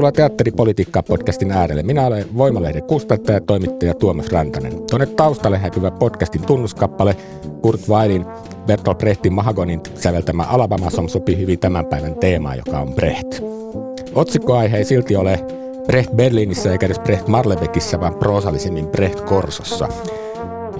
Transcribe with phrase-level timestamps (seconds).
[0.00, 1.82] Tervetuloa Teatteripolitiikkaa-podcastin äärelle.
[1.82, 4.72] Minä olen Voimalehden kustantaja ja toimittaja Tuomas Rantanen.
[4.90, 7.16] Tuonne taustalle häpyvä podcastin tunnuskappale
[7.62, 8.24] Kurt Weilin
[8.66, 13.42] Bertolt Brechtin Mahagonin säveltämä Alabama Song sopii hyvin tämän päivän teemaan, joka on Brecht.
[14.14, 15.44] Otsikkoaihe ei silti ole
[15.86, 19.88] Brecht Berliinissä eikä edes Brecht Marlebekissä, vaan proosallisemmin Brecht Korsossa.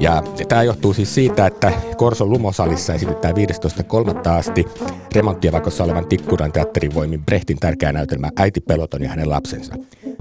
[0.00, 4.28] Ja tämä johtuu siis siitä, että Korson Lumosalissa esitetään 15.3.
[4.28, 4.66] asti
[5.14, 9.74] remonttievakossa olevan Tikkuran teatterin voimin Brehtin tärkeä näytelmä Äiti Peloton ja hänen lapsensa.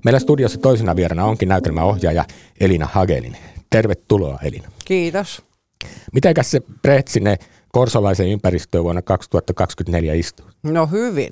[0.04, 2.26] Meillä studiossa toisena vierana onkin näytelmäohjaaja
[2.60, 3.38] Elina Hagelin.
[3.70, 4.72] Tervetuloa Elina.
[4.86, 5.42] Kiitos.
[6.14, 7.38] Mitenkäs se Brecht sinne
[7.72, 10.46] korsolaisen ympäristöön vuonna 2024 istuu?
[10.64, 11.30] No hyvin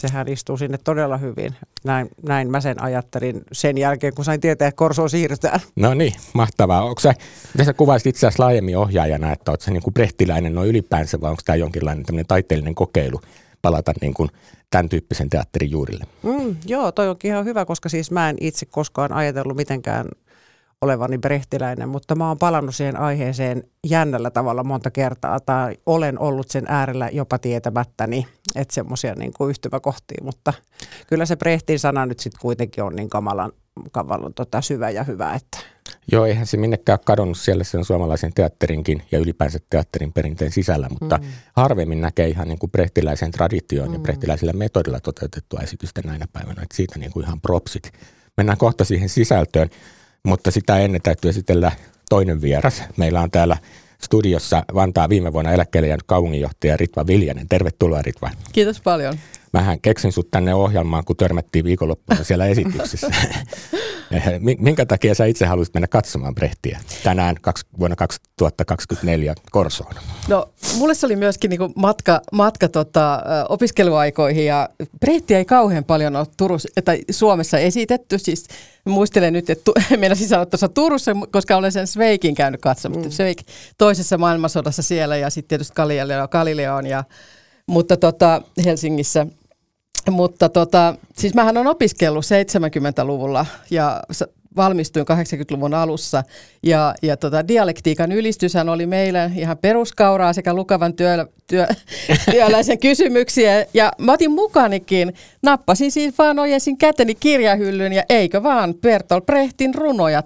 [0.00, 1.54] sehän istuu sinne todella hyvin.
[1.84, 5.60] Näin, näin mä sen ajattelin sen jälkeen, kun sain tietää, että Korsoon siirrytään.
[5.76, 6.84] No niin, mahtavaa.
[6.84, 7.14] Onko sä,
[7.54, 11.20] miten sä kuvaisit itse asiassa laajemmin ohjaajana, että oot sä niin kuin brehtiläinen noin ylipäänsä,
[11.20, 13.20] vai onko tämä jonkinlainen taiteellinen kokeilu
[13.62, 14.28] palata niin kuin
[14.70, 16.04] tämän tyyppisen teatterin juurille?
[16.22, 20.06] Mm, joo, toi onkin ihan hyvä, koska siis mä en itse koskaan ajatellut mitenkään
[20.82, 26.50] olevani brehtiläinen, mutta mä oon palannut siihen aiheeseen jännällä tavalla monta kertaa, tai olen ollut
[26.50, 30.52] sen äärellä jopa tietämättäni, että semmoisia niin kuin yhtymäkohtia, mutta
[31.06, 33.52] kyllä se Brehtin sana nyt sitten kuitenkin on niin kamalan,
[33.92, 35.58] kamalan tota, syvä ja hyvä, että
[36.12, 41.18] Joo, eihän se minnekään kadonnut siellä sen suomalaisen teatterinkin ja ylipäänsä teatterin perinteen sisällä, mutta
[41.18, 41.24] mm.
[41.56, 43.94] harvemmin näkee ihan niin kuin brehtiläisen traditioon mm.
[43.94, 47.92] ja brehtiläisellä metodilla toteutettua esitystä näinä päivänä, että siitä niin kuin ihan propsit.
[48.36, 49.70] Mennään kohta siihen sisältöön.
[50.26, 51.72] Mutta sitä ennen täytyy esitellä
[52.08, 52.82] toinen vieras.
[52.96, 53.56] Meillä on täällä
[54.02, 57.48] studiossa Vantaa viime vuonna eläkkeelle jäänyt kaupunginjohtaja Ritva Viljanen.
[57.48, 58.30] Tervetuloa Ritva.
[58.52, 59.14] Kiitos paljon.
[59.52, 63.10] Mähän keksin sut tänne ohjelmaan, kun törmättiin viikonloppuna siellä esityksessä.
[64.58, 67.36] Minkä takia sä itse haluaisit mennä katsomaan Brehtiä tänään
[67.78, 69.94] vuonna 2024 Korsoon?
[70.28, 74.68] No, mulle se oli myöskin niin matka, matka tota, opiskeluaikoihin ja
[75.00, 78.18] Brehtiä ei kauhean paljon ole Turussa, että Suomessa esitetty.
[78.18, 78.48] Siis
[78.84, 83.08] muistelen nyt, että meidän sanoa tuossa Turussa, koska olen sen Sveikin käynyt katsomassa.
[83.08, 83.12] Mm.
[83.12, 83.38] Sveik
[83.78, 87.04] toisessa maailmansodassa siellä ja sitten tietysti Galileo, Galileon ja
[87.66, 89.26] mutta tota, Helsingissä–
[90.10, 94.02] mutta tota, siis mähän on opiskellut 70-luvulla ja
[94.56, 96.22] valmistuin 80-luvun alussa.
[96.62, 101.66] Ja, ja tota, dialektiikan ylistyshän oli meillä ihan peruskauraa sekä lukavan työ, työ,
[102.30, 103.66] työläisen kysymyksiä.
[103.74, 109.74] Ja mä otin mukanikin, nappasin siis vaan ojesin käteni kirjahyllyn ja eikö vaan Bertolt Brechtin
[109.74, 110.24] runoja 1914-56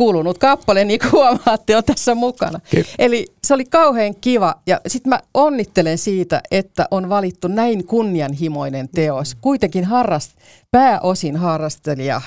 [0.00, 2.60] kuulunut kappale, niin kuin huomaatte, on tässä mukana.
[2.70, 2.94] Kiitos.
[2.98, 8.88] Eli se oli kauhean kiva ja sitten mä onnittelen siitä, että on valittu näin kunnianhimoinen
[8.88, 9.34] teos.
[9.40, 10.32] Kuitenkin harrast,
[10.70, 12.20] pääosin harrastelija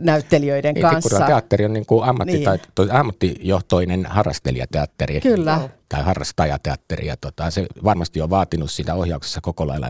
[0.00, 1.26] näyttelijöiden niin, kanssa.
[1.26, 2.94] teatteri on niin kuin ammattitaito, niin.
[2.94, 5.68] ammattijohtoinen harrastelijateatteri Kyllä.
[5.88, 7.06] tai harrastajateatteri.
[7.06, 9.88] Ja tota, se varmasti on vaatinut sitä ohjauksessa koko lailla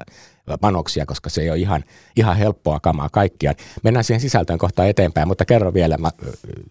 [0.60, 1.84] panoksia, koska se ei ole ihan,
[2.16, 3.56] ihan helppoa kamaa kaikkiaan.
[3.84, 6.10] Mennään siihen sisältöön kohta eteenpäin, mutta kerro vielä, mä,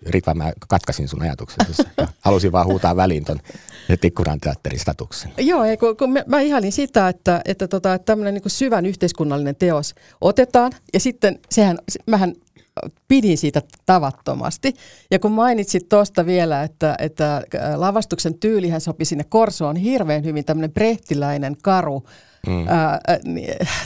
[0.05, 1.83] Ritva, mä katkasin sun ajatuksesi.
[2.25, 3.39] Halusin vaan huutaa väliin ton
[4.01, 5.31] Tikkuran teatterin statuksen.
[5.37, 8.85] Joo, ei, kun, kun mä, mä ihailin sitä, että, että, tota, että tämmöinen niin syvän
[8.85, 12.33] yhteiskunnallinen teos otetaan, ja sitten sehän, mähän
[13.07, 14.73] pidin siitä tavattomasti.
[15.11, 17.43] Ja kun mainitsit tuosta vielä, että, että
[17.75, 22.03] lavastuksen tyylihän sopi sinne Korsoon hirveän hyvin, tämmöinen brehtiläinen karu,
[22.47, 22.67] mm.
[22.67, 22.99] ää,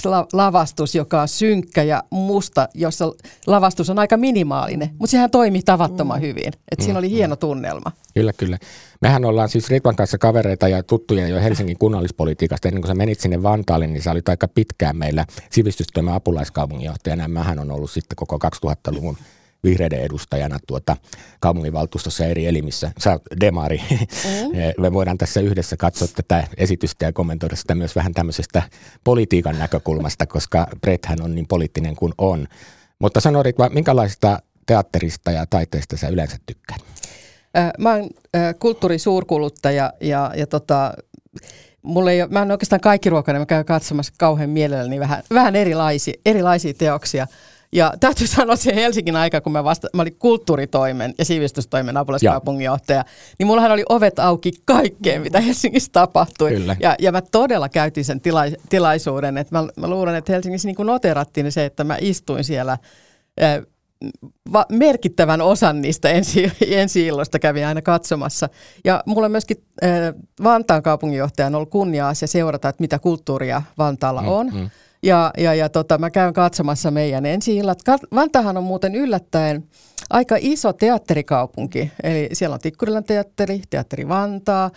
[0.05, 3.11] la, lavastus, joka on synkkä ja musta, jossa
[3.47, 6.21] lavastus on aika minimaalinen, mutta sehän toimi tavattoman mm.
[6.21, 6.47] hyvin.
[6.47, 6.83] Et mm.
[6.83, 7.91] Siinä oli hieno tunnelma.
[8.13, 8.57] Kyllä, kyllä.
[9.01, 12.67] Mehän ollaan siis Ritvan kanssa kavereita ja tuttuja jo Helsingin kunnallispolitiikasta.
[12.67, 17.27] Ennen kuin sä menit sinne Vantaalle, niin sä olit aika pitkään meillä sivistystoimen apulaiskaupunginjohtajana.
[17.27, 19.17] Mähän on ollut sitten koko 2000-luvun
[19.63, 20.97] vihreiden edustajana tuota
[21.39, 22.91] kaupunginvaltuustossa eri elimissä.
[22.99, 23.81] Sä oot demari.
[23.91, 24.01] Mm.
[24.83, 28.63] Me voidaan tässä yhdessä katsoa tätä esitystä ja kommentoida sitä myös vähän tämmöisestä
[29.03, 32.47] politiikan näkökulmasta, koska Brethän on niin poliittinen kuin on.
[32.99, 36.81] Mutta sanoit, minkälaista teatterista ja taiteesta sä yleensä tykkäät?
[37.77, 38.09] Mä oon
[38.59, 40.93] kulttuurisuurkuluttaja ja, ja tota,
[41.81, 45.55] mulla ei ole, mä en oikeastaan kaikki ruokainen, mä käyn katsomassa kauhean mielelläni vähän, vähän
[45.55, 47.27] erilaisia, erilaisia teoksia.
[47.73, 53.05] Ja täytyy sanoa se Helsingin aika, kun mä, vasta, mä olin kulttuuritoimen ja sivistystoimen apulaiskaupunginjohtaja,
[53.39, 56.51] niin mullahan oli ovet auki kaikkeen, mitä Helsingissä tapahtui.
[56.51, 56.75] Kyllä.
[56.79, 60.87] Ja, ja mä todella käytin sen tila, tilaisuuden, että mä, mä luulen, että Helsingissä niin
[60.87, 62.77] noterattiin se, että mä istuin siellä
[64.53, 68.49] va- merkittävän osan niistä ensi, ensi illoista kävin aina katsomassa.
[68.83, 69.89] Ja mulla myöskin äh,
[70.43, 74.51] Vantaan kaupunginjohtajan on ollut kunnia-asia seurata, että mitä kulttuuria Vantaalla mm, on.
[74.53, 74.69] Mm.
[75.03, 77.79] Ja, ja, ja tota, mä käyn katsomassa meidän ensi illat.
[78.15, 79.63] Vantaahan on muuten yllättäen
[80.09, 81.91] aika iso teatterikaupunki.
[82.03, 84.71] Eli siellä on Tikkurilan teatteri, Teatteri Vantaa,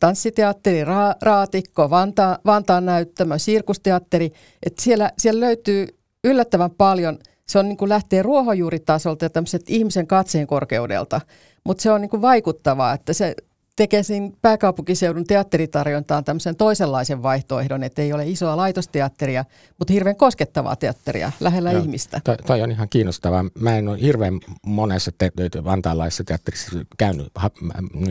[0.00, 4.32] tanssiteatteri Ra- Raatikko, Vanta- Vantaan näyttämö, Sirkusteatteri.
[4.66, 5.86] Et siellä, siellä löytyy
[6.24, 7.18] yllättävän paljon–
[7.48, 9.30] se on niin kuin lähtee ruohonjuuritasolta ja
[9.68, 11.20] ihmisen katseen korkeudelta,
[11.64, 13.34] mutta se on niin kuin vaikuttavaa, että se
[13.78, 19.44] tekee siinä pääkaupunkiseudun teatteritarjontaan tämmöisen toisenlaisen vaihtoehdon, että ei ole isoa laitosteatteria,
[19.78, 22.20] mutta hirveän koskettavaa teatteria lähellä Joo, ihmistä.
[22.24, 23.44] Toi, toi on ihan kiinnostavaa.
[23.60, 25.32] Mä en ole hirveän monessa te-
[25.64, 27.50] vantaalaisessa teatterissa käynyt, ha-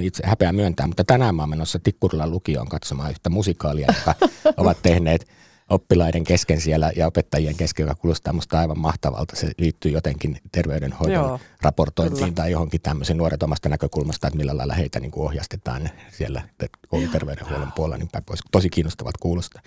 [0.01, 4.27] itse häpeä myöntää, mutta tänään mä oon menossa Tikkurilla lukioon katsomaan yhtä musikaalia, joka
[4.57, 5.27] ovat tehneet
[5.69, 9.35] oppilaiden kesken siellä ja opettajien kesken, joka kuulostaa minusta aivan mahtavalta.
[9.35, 12.35] Se liittyy jotenkin terveydenhoidon Joo, raportointiin kyllä.
[12.35, 16.41] tai johonkin tämmöisen nuoret omasta näkökulmasta, että millä lailla heitä niin kuin ohjastetaan siellä
[16.87, 18.39] kouluterveydenhuollon puolella, niin pois.
[18.51, 19.61] Tosi kiinnostavat kuulostaa.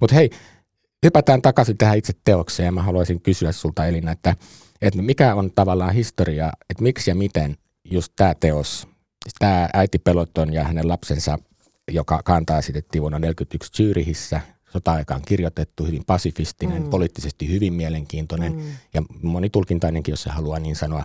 [0.00, 0.30] Mutta hei,
[1.04, 4.36] hypätään takaisin tähän itse teokseen ja mä haluaisin kysyä sulta Elina, että,
[4.82, 8.88] että mikä on tavallaan historia, että miksi ja miten just tämä teos,
[9.38, 11.38] tämä äiti Peloton ja hänen lapsensa,
[11.90, 14.40] joka kantaa esitettiin vuonna 1941 Zyrihissä,
[14.72, 16.90] sota-aikaan kirjoitettu, hyvin pasifistinen, mm.
[16.90, 18.62] poliittisesti hyvin mielenkiintoinen mm.
[18.94, 21.04] ja monitulkintainenkin, jos se haluaa niin sanoa.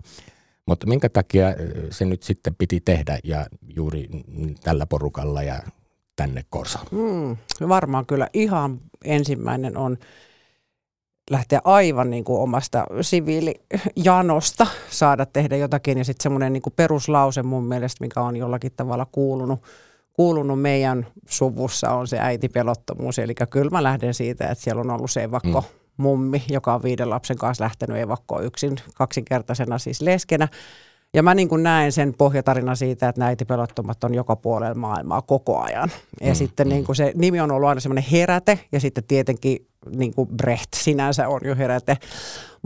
[0.65, 1.47] Mutta minkä takia
[1.91, 3.45] se nyt sitten piti tehdä ja
[3.75, 4.09] juuri
[4.63, 5.59] tällä porukalla ja
[6.15, 6.85] tänne Korsoon?
[6.91, 7.37] Mm,
[7.69, 9.97] varmaan kyllä ihan ensimmäinen on
[11.31, 15.97] lähteä aivan niin kuin omasta siviilijanosta saada tehdä jotakin.
[15.97, 19.63] Ja sitten semmoinen niin peruslause mun mielestä, mikä on jollakin tavalla kuulunut–
[20.15, 23.19] kuulunut meidän suvussa on se äitipelottomuus.
[23.19, 25.67] Eli kyllä mä lähden siitä, että siellä on ollut se evakko mm.
[25.97, 30.47] mummi, joka on viiden lapsen kanssa lähtenyt evakkoon yksin kaksinkertaisena siis leskenä.
[31.13, 35.21] Ja mä niin kuin näen sen pohjatarina siitä, että näitä pelottomat on joka puolella maailmaa
[35.21, 35.91] koko ajan.
[36.21, 36.73] Ja mm, sitten mm.
[36.73, 40.73] Niin kuin se nimi on ollut aina semmoinen heräte ja sitten tietenkin niin kuin Brecht
[40.75, 41.97] sinänsä on jo heräte.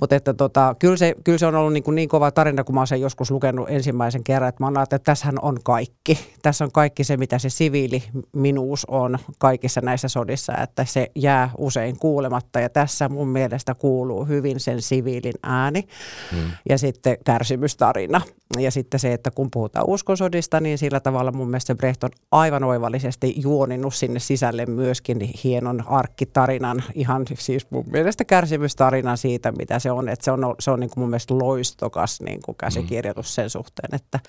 [0.02, 2.76] Mutta että tota, kyllä, se, kyllä se on ollut niin, kuin niin kova tarina, kun
[2.76, 6.20] mä oon sen joskus lukenut ensimmäisen kerran, että mä oon että tässähän on kaikki.
[6.42, 11.50] Tässä on kaikki se, mitä se siviili minuus on kaikissa näissä sodissa, että se jää
[11.58, 12.60] usein kuulematta.
[12.60, 15.88] Ja tässä mun mielestä kuuluu hyvin sen siviilin ääni
[16.32, 16.52] hmm.
[16.70, 18.22] ja sitten kärsimystarina.
[18.60, 22.64] Ja sitten se, että kun puhutaan uskonsodista, niin sillä tavalla mun mielestä Brecht on aivan
[22.64, 27.09] oivallisesti juoninnut sinne sisälle myöskin hienon arkkitarinan, ihan
[27.40, 30.10] siis mun mielestä kärsimystarinan siitä, mitä se se on.
[30.10, 33.96] Että se on, se on niin kuin mun mielestä loistokas niin kuin käsikirjoitus sen suhteen,
[33.96, 34.20] että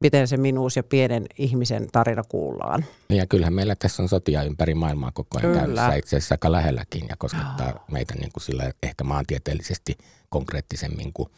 [0.00, 2.84] miten se minuus ja pienen ihmisen tarina kuullaan.
[3.08, 5.60] Ja kyllähän meillä tässä on sotia ympäri maailmaa koko ajan Kyllä.
[5.60, 7.82] käynnissä, itse asiassa aika lähelläkin ja koskettaa oh.
[7.90, 9.98] meitä niin kuin sillä ehkä maantieteellisesti
[10.32, 11.28] konkreettisemmin kuin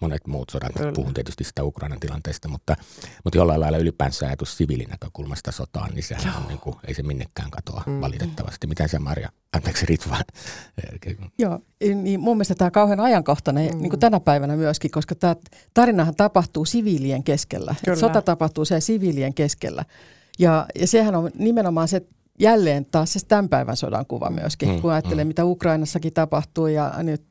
[0.00, 0.72] monet muut sodat.
[0.76, 0.92] Kyllä.
[0.92, 2.76] Puhun tietysti sitä Ukrainan tilanteesta, mutta,
[3.24, 7.50] mutta jollain lailla ylipäänsä ajatus siviilinäkökulmasta sotaan, niin sehän on niin kuin, ei se minnekään
[7.50, 8.00] katoa mm.
[8.00, 8.66] valitettavasti.
[8.66, 10.16] Miten se Marja, anteeksi Ritva?
[11.38, 11.58] Joo,
[11.94, 13.80] niin mun mielestä tämä on kauhean ajankohtainen, mm.
[13.80, 15.36] niin kuin tänä päivänä myöskin, koska tämä
[15.74, 17.74] tarinahan tapahtuu siviilien keskellä.
[18.00, 19.84] Sota tapahtuu se siviilien keskellä.
[20.38, 22.02] Ja, ja sehän on nimenomaan se
[22.40, 24.68] jälleen taas se tämän päivän sodan kuva myöskin.
[24.68, 25.28] Mm, kun ajattelee, mm.
[25.28, 27.22] mitä Ukrainassakin tapahtuu ja nyt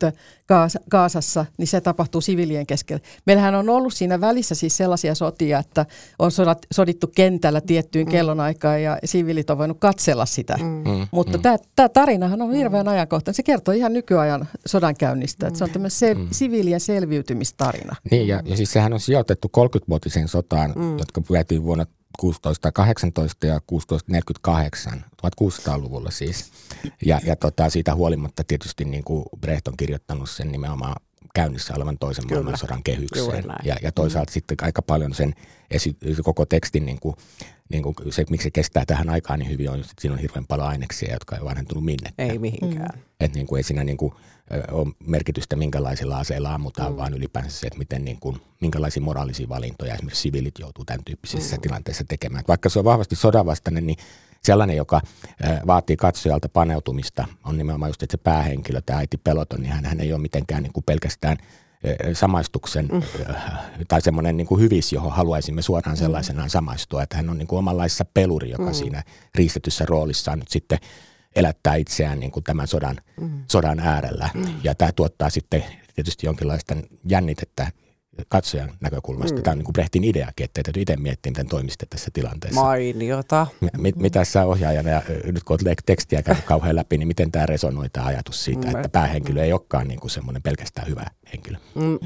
[0.48, 3.02] Gaas, Gaasassa, niin se tapahtuu sivilien keskellä.
[3.26, 5.86] Meillähän on ollut siinä välissä siis sellaisia sotia, että
[6.20, 8.12] on sodat, sodittu kentällä tiettyyn mm.
[8.12, 10.58] kellonaikaan ja siviilit on voinut katsella sitä.
[10.58, 10.66] Mm.
[10.66, 11.60] mm Mutta mm.
[11.76, 12.92] tämä tarinahan on hirveän mm.
[12.92, 13.36] ajankohtainen.
[13.36, 15.46] Se kertoo ihan nykyajan sodankäynnistä.
[15.46, 15.48] Mm.
[15.48, 16.28] Että se on tämmöinen se, mm.
[16.32, 17.96] siviilien selviytymistarina.
[18.12, 20.98] Niin ja, ja siis sehän on sijoitettu 30-vuotiseen sotaan, mm.
[20.98, 21.86] jotka vietiin vuonna
[22.18, 26.52] 1618 ja 1648, 1600-luvulla siis.
[27.06, 30.96] Ja, ja tota, siitä huolimatta tietysti niin kuin Brecht on kirjoittanut sen nimenomaan
[31.36, 32.42] käynnissä olevan toisen Kyllä.
[32.42, 33.44] maailmansodan kehykseen.
[33.64, 34.34] Ja, ja toisaalta mm.
[34.34, 35.36] sitten aika paljon sen
[35.72, 37.16] esi- koko tekstin, niin kuin,
[37.70, 40.46] niin kuin se, miksi se kestää tähän aikaan niin hyvin, on että siinä on hirveän
[40.48, 42.30] paljon aineksia, jotka ei vanhentunut minnekään.
[42.30, 42.96] Ei mihinkään.
[42.96, 43.02] Mm.
[43.20, 44.14] Että niin kuin ei siinä niin kuin,
[44.72, 46.98] ole merkitystä, minkälaisilla aseilla ammutaan, mm.
[46.98, 51.56] vaan ylipäänsä se, että miten, niin kuin, minkälaisia moraalisia valintoja esimerkiksi siviilit joutuu tämän tyyppisissä
[51.56, 51.62] mm.
[51.62, 52.44] tilanteissa tekemään.
[52.48, 53.98] vaikka se on vahvasti sodanvastainen, niin
[54.44, 55.02] sellainen, joka
[55.68, 60.14] vaatii katsojalta paneutumista, on nimenomaan just, että se päähenkilö, tämä äiti Peloton, niin hän, ei
[60.14, 61.38] ole mitenkään niin kuin pelkästään
[62.14, 63.02] samaistuksen mm.
[63.88, 66.00] tai semmoinen niin kuin hyvis, johon haluaisimme suoraan mm.
[66.00, 68.74] sellaisenaan samaistua, että hän on niin kuin omanlaissa peluri, joka mm.
[68.74, 69.04] siinä
[69.36, 70.80] riistetyssä roolissaan nyt sitten
[71.36, 73.44] elättää itseään niin kuin tämän sodan, mm.
[73.52, 74.30] sodan äärellä.
[74.34, 74.46] Mm.
[74.64, 75.64] Ja tämä tuottaa sitten
[75.96, 76.76] tietysti jonkinlaista
[77.10, 77.72] jännitettä
[78.28, 79.38] katsojan näkökulmasta.
[79.38, 79.44] Mm.
[79.44, 82.62] Tämä on niin kuin Brehtin ideakin, että täytyy itse miettiä, miten toimisitte tässä tilanteessa.
[82.62, 83.48] Mainiota.
[83.78, 87.46] Mit, mitä sä ohjaajana, ja nyt kun olet tekstiä käynyt kauhean läpi, niin miten tämä
[87.46, 88.76] resonoi tämä ajatus siitä, mm.
[88.76, 91.58] että päähenkilö ei olekaan niin kuin semmoinen pelkästään hyvä henkilö?
[91.76, 92.00] Mm.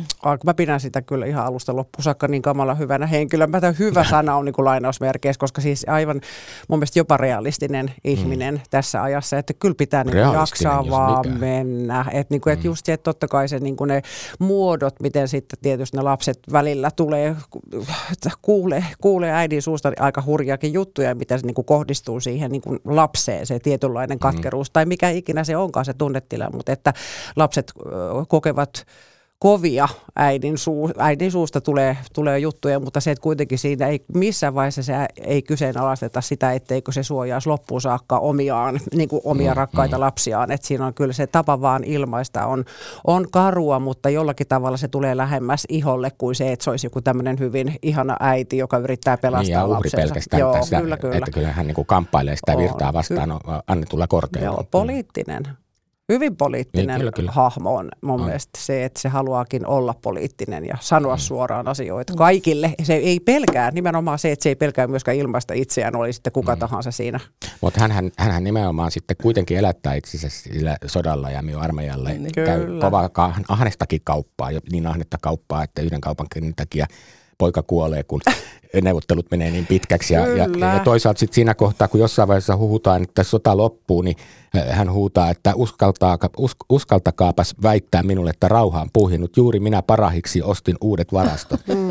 [0.43, 3.51] Mä pidän sitä kyllä ihan alusta loppuun saakka niin kamala hyvänä henkilönä.
[3.51, 6.21] Mä tämän hyvä sana on niin kuin lainausmerkeissä, koska siis aivan
[6.67, 8.61] mun mielestä jopa realistinen ihminen mm.
[8.69, 11.39] tässä ajassa, että kyllä pitää niin jaksaa vaan mikä.
[11.39, 12.05] mennä.
[12.11, 12.65] Että niin kuin, et mm.
[12.65, 14.01] just se, että totta kai se niin kuin ne
[14.39, 17.35] muodot, miten sitten tietysti ne lapset välillä tulee,
[18.41, 22.79] kuulee, kuulee äidin suusta aika hurjaakin juttuja, mitä se niin kuin kohdistuu siihen niin kuin
[22.85, 24.19] lapseen, se tietynlainen mm.
[24.19, 24.73] katkeruus mm.
[24.73, 26.93] tai mikä ikinä se onkaan se tunnetila, mutta että
[27.35, 27.73] lapset
[28.27, 28.85] kokevat
[29.43, 34.55] kovia äidin, suu, äidin suusta tulee, tulee juttuja, mutta se, että kuitenkin siinä ei missään
[34.55, 39.57] vaiheessa se ei kyseenalaisteta sitä, etteikö se suojaisi loppuun saakka omiaan, niin kuin omia mm,
[39.57, 40.01] rakkaita mm.
[40.01, 40.51] lapsiaan.
[40.51, 42.65] Että siinä on kyllä se tapa vaan ilmaista on,
[43.07, 47.01] on karua, mutta jollakin tavalla se tulee lähemmäs iholle kuin se, että se olisi joku
[47.01, 49.97] tämmöinen hyvin ihana äiti, joka yrittää pelastaa niin, ja uhri lapsensa.
[49.97, 51.17] pelkästään Joo, tässä, kyllä, kyllä.
[51.17, 54.49] että kyllä hän niin kuin kamppailee sitä virtaa vastaan on, annetulla korteilla.
[54.49, 55.43] Joo, poliittinen
[56.11, 57.31] hyvin poliittinen niin, kyllä, kyllä.
[57.31, 58.25] hahmo on mun on.
[58.25, 61.19] mielestä se, että se haluaakin olla poliittinen ja sanoa mm.
[61.19, 62.73] suoraan asioita kaikille.
[62.83, 66.55] Se ei pelkää, nimenomaan se, että se ei pelkää myöskään ilmaista itseään, oli sitten kuka
[66.55, 66.59] mm.
[66.59, 67.19] tahansa siinä.
[67.61, 72.13] Mutta hän, hän nimenomaan sitten kuitenkin elättää itsensä sillä sodalla ja myy armeijalle.
[72.13, 73.09] Niin, käy kovaa
[73.47, 76.85] ahnestakin kauppaa, niin ahnetta kauppaa, että yhden kaupan takia
[77.37, 78.21] poika kuolee, kun
[78.81, 80.13] neuvottelut menee niin pitkäksi.
[80.13, 84.15] Ja, ja, ja toisaalta sitten siinä kohtaa, kun jossain vaiheessa huhutaan, että sota loppuu, niin
[84.69, 89.37] hän huutaa, että uskaltaa, us, uskaltakaapas väittää minulle, että rauha on puhinut.
[89.37, 91.61] Juuri minä parahiksi ostin uudet varastot.
[91.67, 91.89] Mm.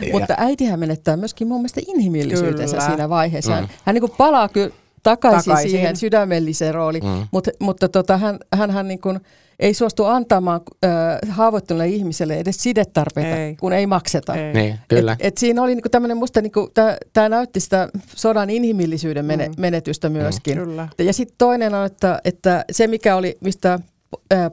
[0.00, 2.88] Ja, Mutta äitihän menettää myöskin mun mielestä inhimillisyytensä kyllä.
[2.88, 3.60] siinä vaiheessa.
[3.60, 3.68] Mm.
[3.84, 4.70] Hän niin kuin palaa kyllä
[5.02, 7.26] takaisin, takaisin siihen sydämelliseen rooliin, mm.
[7.30, 9.20] mutta, mutta tota, hän, hän, hän niin kuin–
[9.58, 10.90] ei suostu antamaan äh,
[11.28, 13.56] haavoittuneelle ihmiselle edes sidetarpeita, ei.
[13.56, 14.34] kun ei makseta.
[14.34, 14.54] Ei.
[14.54, 15.12] Niin, kyllä.
[15.12, 16.70] Et, et siinä oli niinku tämmöinen, musta niinku,
[17.12, 19.54] tämä näytti sitä sodan inhimillisyyden mene, mm.
[19.58, 20.58] menetystä myöskin.
[20.58, 20.88] Mm, kyllä.
[20.98, 23.78] Ja sitten toinen on, että, että se mikä oli, mistä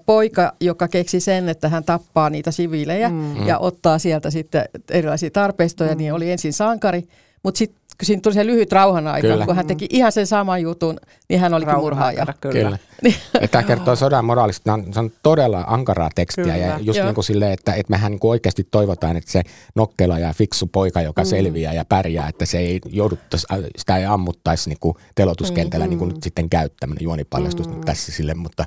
[0.05, 3.47] poika, joka keksi sen, että hän tappaa niitä siviilejä mm.
[3.47, 5.97] ja ottaa sieltä sitten erilaisia tarpeistoja, mm.
[5.97, 7.03] niin oli ensin sankari,
[7.43, 9.45] mutta sitten kun siinä tuli se lyhyt rauhan aika, kyllä.
[9.45, 10.97] kun hän teki ihan sen saman jutun,
[11.29, 12.25] niin hän oli murhaaja.
[12.41, 12.53] Kyllä.
[12.53, 12.77] kyllä.
[13.01, 13.15] Niin.
[13.51, 14.79] Tämä kertoo sodan moraalista.
[14.91, 16.57] Se on todella ankaraa tekstiä kyllä.
[16.57, 19.41] ja just niin kuin silleen, että, että mehän niin kuin oikeasti toivotaan, että se
[19.75, 21.25] nokkela ja fiksu poika, joka mm.
[21.25, 25.89] selviää ja pärjää, että se ei jouduttaisi, sitä ei ammuttaisi niin kuin telotuskentällä mm.
[25.89, 27.81] niin kuin nyt sitten käyttämään juonipaljastus mm.
[27.81, 28.65] tässä sille, mutta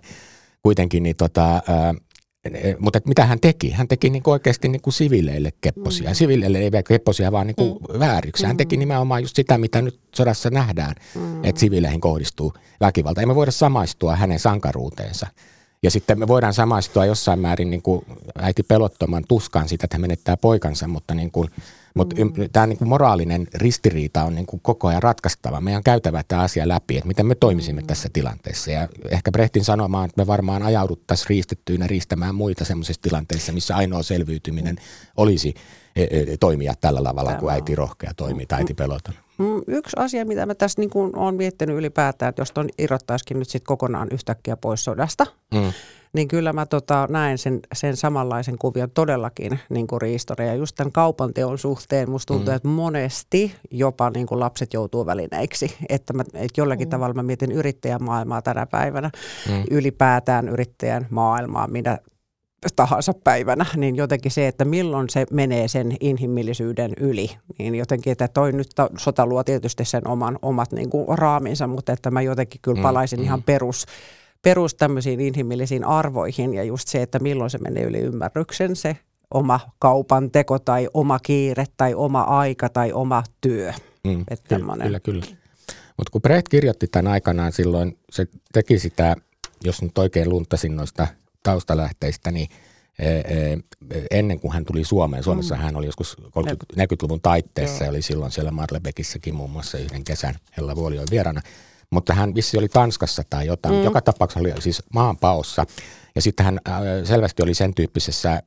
[0.62, 1.62] kuitenkin niin tota,
[2.78, 3.70] mutta mitä hän teki?
[3.70, 6.10] Hän teki niin oikeasti niin kuin sivileille kepposia.
[6.10, 6.14] Mm.
[6.14, 7.98] Sivileille ei kepposia, vaan niin kuin mm.
[7.98, 8.46] vääriksi.
[8.46, 8.80] Hän teki mm.
[8.80, 11.44] nimenomaan just sitä, mitä nyt sodassa nähdään, mm.
[11.44, 13.20] että sivileihin kohdistuu väkivalta.
[13.20, 15.26] Ei me voida samaistua hänen sankaruuteensa.
[15.82, 18.04] Ja sitten me voidaan samaistua jossain määrin niin kuin
[18.38, 21.50] äiti pelottoman tuskaan siitä, että hän menettää poikansa, mutta niin kuin–
[21.94, 22.32] mutta mm.
[22.52, 25.60] tämä niinku moraalinen ristiriita on niinku koko ajan ratkaistava.
[25.60, 27.86] Meidän on käytävä tämä asia läpi, että miten me toimisimme mm.
[27.86, 28.70] tässä tilanteessa.
[28.70, 34.02] Ja ehkä Brehtin sanomaan, että me varmaan ajauduttaisiin riistettyinä riistämään muita sellaisissa tilanteissa, missä ainoa
[34.02, 34.76] selviytyminen
[35.16, 35.54] olisi
[35.96, 37.40] e, e, toimia tällä tavalla, tämä.
[37.40, 39.14] kun äiti rohkea toimii tai äiti peloton.
[39.38, 43.48] Mm, yksi asia, mitä mä tässä niin olen miettinyt ylipäätään, että jos ton irrottaisikin nyt
[43.48, 45.72] sit kokonaan yhtäkkiä pois sodasta, mm
[46.14, 50.46] niin kyllä mä tota, näen sen, sen samanlaisen kuvion todellakin niin kuin riistoria.
[50.46, 52.56] Ja just tämän kaupan teon suhteen musta tuntuu, mm.
[52.56, 55.76] että monesti jopa niin kuin lapset joutuu välineiksi.
[55.88, 56.90] Että, mä, että jollakin mm.
[56.90, 59.10] tavalla mä mietin yrittäjämaailmaa tänä päivänä,
[59.48, 59.64] mm.
[59.70, 61.98] ylipäätään yrittäjän maailmaa, minä
[62.76, 68.28] tahansa päivänä, niin jotenkin se, että milloin se menee sen inhimillisyyden yli, niin jotenkin, että
[68.28, 68.68] toi nyt
[68.98, 72.82] sota luo tietysti sen oman, omat niin kuin raaminsa, mutta että mä jotenkin kyllä mm,
[72.82, 73.86] palaisin mm, ihan perus
[74.42, 78.96] perus tämmöisiin inhimillisiin arvoihin ja just se, että milloin se menee yli ymmärryksen se
[79.34, 83.72] oma kaupan teko tai oma kiire tai oma aika tai oma työ.
[84.04, 85.24] Mm, kyllä, kyllä, kyllä.
[85.96, 89.16] Mutta kun Brecht kirjoitti tämän aikanaan silloin, se teki sitä,
[89.64, 91.06] jos nyt oikein luntasin noista
[91.44, 92.48] taustalähteistä, niin
[92.98, 93.58] e, e,
[94.10, 95.22] ennen kuin hän tuli Suomeen.
[95.22, 95.60] Suomessa mm.
[95.60, 100.76] hän oli joskus 30-40-luvun taitteessa ja oli silloin siellä Marlebekissäkin muun muassa yhden kesän Hella
[100.76, 101.40] Vuolion vierana
[101.90, 103.74] mutta hän vissi oli Tanskassa tai jotain.
[103.74, 103.84] Mm.
[103.84, 105.66] Joka tapauksessa oli siis maanpaossa.
[106.14, 106.60] Ja sitten hän
[107.04, 108.42] selvästi oli sen tyyppisessä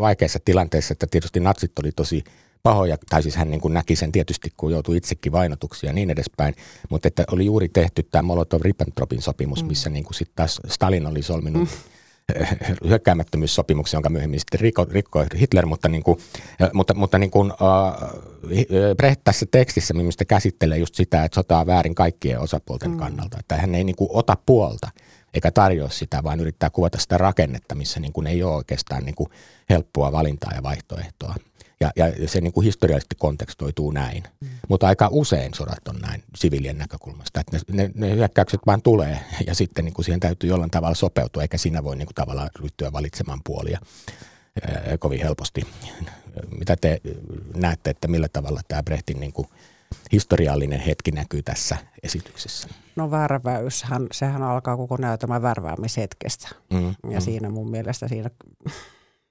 [0.00, 2.24] vaikeassa tilanteessa, että tietysti natsit oli tosi
[2.62, 6.10] pahoja, tai siis hän niin kuin näki sen tietysti, kun joutui itsekin vainotuksi ja niin
[6.10, 6.54] edespäin,
[6.90, 9.68] mutta että oli juuri tehty tämä Molotov-Ribbentropin sopimus, mm.
[9.68, 11.99] missä niin kuin sitten taas Stalin oli solminut mm
[12.88, 16.18] hyökkäämättömyyssopimuksen, jonka myöhemmin sitten rikkoi rikko Hitler, mutta, niin kuin,
[16.72, 21.66] mutta, mutta niin kuin, uh, Brecht tässä tekstissä minusta käsittelee just sitä, että sota on
[21.66, 22.96] väärin kaikkien osapuolten mm.
[22.96, 24.88] kannalta, että hän ei niin kuin ota puolta
[25.34, 29.14] eikä tarjoa sitä, vaan yrittää kuvata sitä rakennetta, missä niin kuin ei ole oikeastaan niin
[29.14, 29.30] kuin
[29.70, 31.34] helppoa valintaa ja vaihtoehtoa.
[31.80, 34.22] Ja, ja se niin kuin historiallisesti kontekstoituu näin.
[34.40, 34.48] Mm.
[34.68, 37.40] Mutta aika usein sodat on näin sivilien näkökulmasta.
[37.40, 40.94] Että ne, ne, ne hyökkäykset vaan tulee ja sitten niin kuin siihen täytyy jollain tavalla
[40.94, 43.80] sopeutua, eikä siinä voi niin kuin tavallaan ryhtyä valitsemaan puolia
[44.62, 45.62] ää, kovin helposti.
[46.58, 47.00] Mitä te
[47.56, 49.48] näette, että millä tavalla tämä Brehtin niin kuin
[50.12, 52.68] historiallinen hetki näkyy tässä esityksessä?
[52.96, 56.48] No värväys, sehän alkaa koko näytelmä värväämishetkestä.
[56.72, 57.20] Mm, ja mm.
[57.20, 58.30] siinä mun mielestä siinä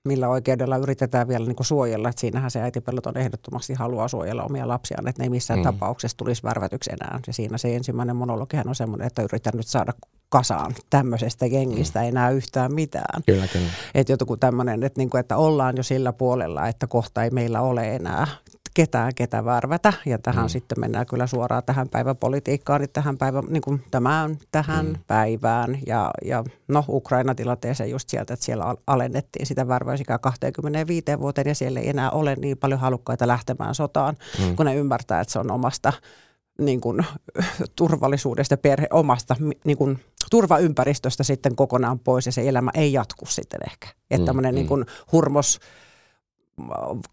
[0.08, 2.10] millä oikeudella yritetään vielä niin kuin suojella.
[2.10, 5.64] Että siinähän se äiti Pelloton ehdottomasti haluaa suojella omia lapsiaan, että ne ei missään mm.
[5.64, 7.20] tapauksessa tulisi värvätyksi enää.
[7.28, 9.94] Ja siinä se ensimmäinen monologihan on semmoinen, että yritän nyt saada
[10.30, 12.08] kasaan tämmöisestä jengistä mm.
[12.08, 13.24] enää yhtään mitään.
[13.26, 13.70] Kyllä, kyllä.
[13.96, 17.62] Että joku tämmöinen, että, niin kuin, että ollaan jo sillä puolella, että kohta ei meillä
[17.62, 18.28] ole enää
[18.74, 19.94] ketään, ketä värvätä.
[20.06, 20.50] Ja tähän mm.
[20.50, 24.96] sitten mennään kyllä suoraan tähän päiväpolitiikkaan, niin tähän päivä, niin kuin tämän, tähän mm.
[25.08, 25.80] päivään.
[25.88, 31.80] Ja, ja no Ukraina-tilanteeseen just sieltä, että siellä alennettiin sitä värväysikää 25 vuoteen ja siellä
[31.80, 34.56] ei enää ole niin paljon halukkaita lähtemään sotaan, mm.
[34.56, 35.94] kun ne ymmärtää, että se on omasta
[36.60, 37.06] niin kuin,
[37.76, 39.36] turvallisuudesta, perhe, omasta
[39.66, 40.00] niin kuin,
[40.32, 43.88] turvaympäristöstä sitten kokonaan pois ja se elämä ei jatku sitten ehkä.
[44.12, 44.56] Että mm, tämmöinen mm.
[44.56, 45.60] niin kuin, hurmos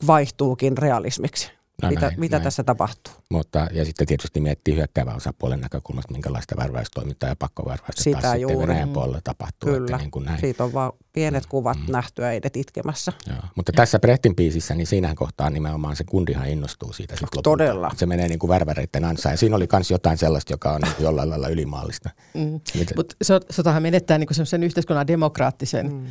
[0.07, 1.53] vaihtuukin realismiksi.
[1.83, 2.45] No mitä, näin, mitä näin.
[2.45, 3.15] tässä tapahtuu?
[3.31, 8.55] Mutta, ja sitten tietysti miettii hyökkäävän osapuolen näkökulmasta, minkälaista värväystoimintaa ja pakkovärväystä Sitä taas juuri.
[8.55, 9.73] sitten Venäjän puolella tapahtuu.
[9.73, 10.41] Kyllä, että niin kuin näin.
[10.41, 11.93] siitä on vaan pienet mm, kuvat mm.
[11.93, 13.13] nähtyä edet itkemässä.
[13.27, 13.39] Joo.
[13.55, 13.77] Mutta ja.
[13.77, 17.17] tässä Brehtin biisissä, niin siinähän kohtaa nimenomaan se kundihan innostuu siitä.
[17.17, 17.91] Sit Todella.
[17.97, 19.33] Se menee niin kuin värväreiden ansaan.
[19.33, 22.11] Ja siinä oli myös jotain sellaista, joka on niin jollain lailla ylimaallista.
[22.35, 22.61] Mm.
[22.97, 23.17] Mutta
[23.51, 26.07] sotahan menettää niin sen yhteiskunnan demokraattisen mm.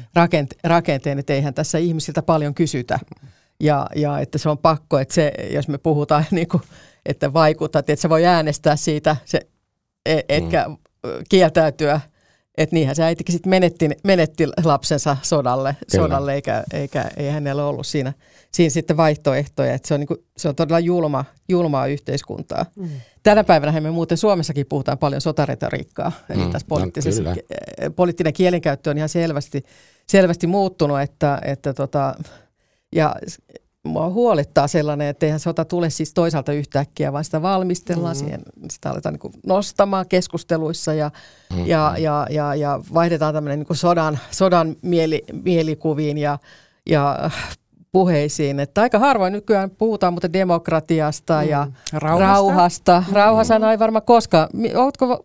[0.64, 3.00] rakenteen, että eihän tässä ihmisiltä paljon kysytä.
[3.22, 3.28] Mm
[3.60, 6.64] ja, ja että se on pakko, että se, jos me puhutaan niin kuin,
[7.06, 9.40] että vaikuttaa, että se voi äänestää siitä, se,
[10.06, 10.78] e, etkä mm.
[11.30, 12.02] kieltäytyä,
[12.58, 17.88] että niinhän se äitikin sitten menetti, menetti lapsensa sodalle, sodalle eikä, eikä ei hänellä ollut
[17.88, 18.14] siinä,
[18.52, 19.74] siinä sitten vaihtoehtoja.
[19.74, 22.66] Että se, on niin kuin, se on todella julma, julmaa yhteiskuntaa.
[22.76, 22.90] Mm.
[23.24, 26.12] Tänä päivänä me muuten Suomessakin puhutaan paljon sotaretoriikkaa.
[26.30, 26.52] Eli mm.
[26.52, 26.76] tässä no,
[27.96, 29.64] poliittinen kielenkäyttö on ihan selvästi,
[30.08, 32.16] selvästi muuttunut, että, että tota,
[32.96, 33.16] ja
[33.86, 38.26] mua huolettaa sellainen, että eihän sota tule siis toisaalta yhtäkkiä, vaan sitä valmistellaan, mm-hmm.
[38.26, 41.12] siihen, sitä aletaan niin nostamaan keskusteluissa ja,
[41.50, 41.68] mm-hmm.
[41.68, 46.40] ja, ja, ja, ja vaihdetaan tämmöinen niin sodan, sodan mieli, mielikuviin ja,
[46.90, 47.32] ja
[47.96, 48.60] puheisiin.
[48.60, 51.50] Että aika harvoin nykyään puhutaan mutta demokratiasta mm.
[51.50, 52.34] ja rauhasta.
[52.34, 53.04] rauhasta.
[53.08, 53.14] Mm.
[53.14, 54.50] Rauhasana ei varmaan koskaan.
[54.76, 55.24] Ootko,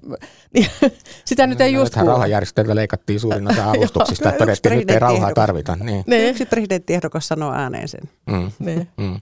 [0.54, 0.66] niin,
[1.24, 2.08] sitä nyt ei just kuulu.
[2.08, 4.28] Rauhanjärjestelmä leikattiin suurin osa avustuksista.
[4.28, 5.76] Joo, todettiin, että nyt ei rauhaa tarvita.
[5.76, 6.04] Niin.
[6.06, 6.28] niin.
[6.30, 8.00] Yksi presidenttiehdokas sanoo ääneen sen.
[8.26, 8.52] Mm.
[8.58, 8.88] Niin.
[8.96, 9.20] Mm.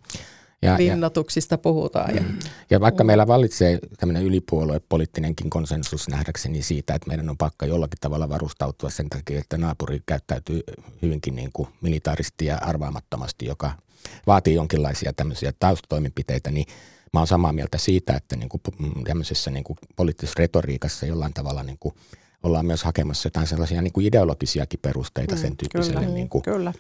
[0.63, 2.17] Ja, Linnatuksista ja, puhutaan.
[2.17, 2.23] Ja,
[2.71, 8.29] ja vaikka meillä vallitsee tämmöinen ylipuoluepoliittinenkin konsensus nähdäkseni siitä, että meidän on pakka jollakin tavalla
[8.29, 10.61] varustautua sen takia, että naapuri käyttäytyy
[11.03, 13.73] hyvinkin niin kuin militaaristi ja arvaamattomasti, joka
[14.27, 16.67] vaatii jonkinlaisia tämmöisiä taustatoimenpiteitä, niin
[17.13, 18.63] mä oon samaa mieltä siitä, että niin kuin
[19.05, 21.95] tämmöisessä niin kuin poliittisessa retoriikassa jollain tavalla niin kuin–
[22.43, 26.43] ollaan myös hakemassa jotain sellaisia niin kuin ideologisiakin perusteita mm, sen tyyppiselle, kyllä, niin kuin,
[26.43, 26.73] kyllä.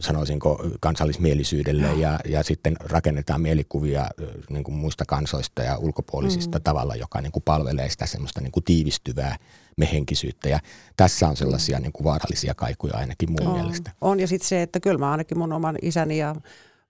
[0.00, 4.06] sanoisinko, kansallismielisyydelle ja, ja sitten rakennetaan mielikuvia
[4.50, 6.62] niin kuin muista kansoista ja ulkopuolisista mm.
[6.62, 9.36] tavalla, joka niin kuin palvelee sitä semmoista niin kuin tiivistyvää
[9.76, 10.48] mehenkisyyttä.
[10.48, 10.60] Ja
[10.96, 13.90] tässä on sellaisia niin kuin vaarallisia kaikuja ainakin mun on, mielestä.
[14.00, 16.34] On ja sitten se, että kyllä mä ainakin mun oman isäni ja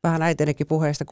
[0.03, 1.05] vähän äitinikin puheesta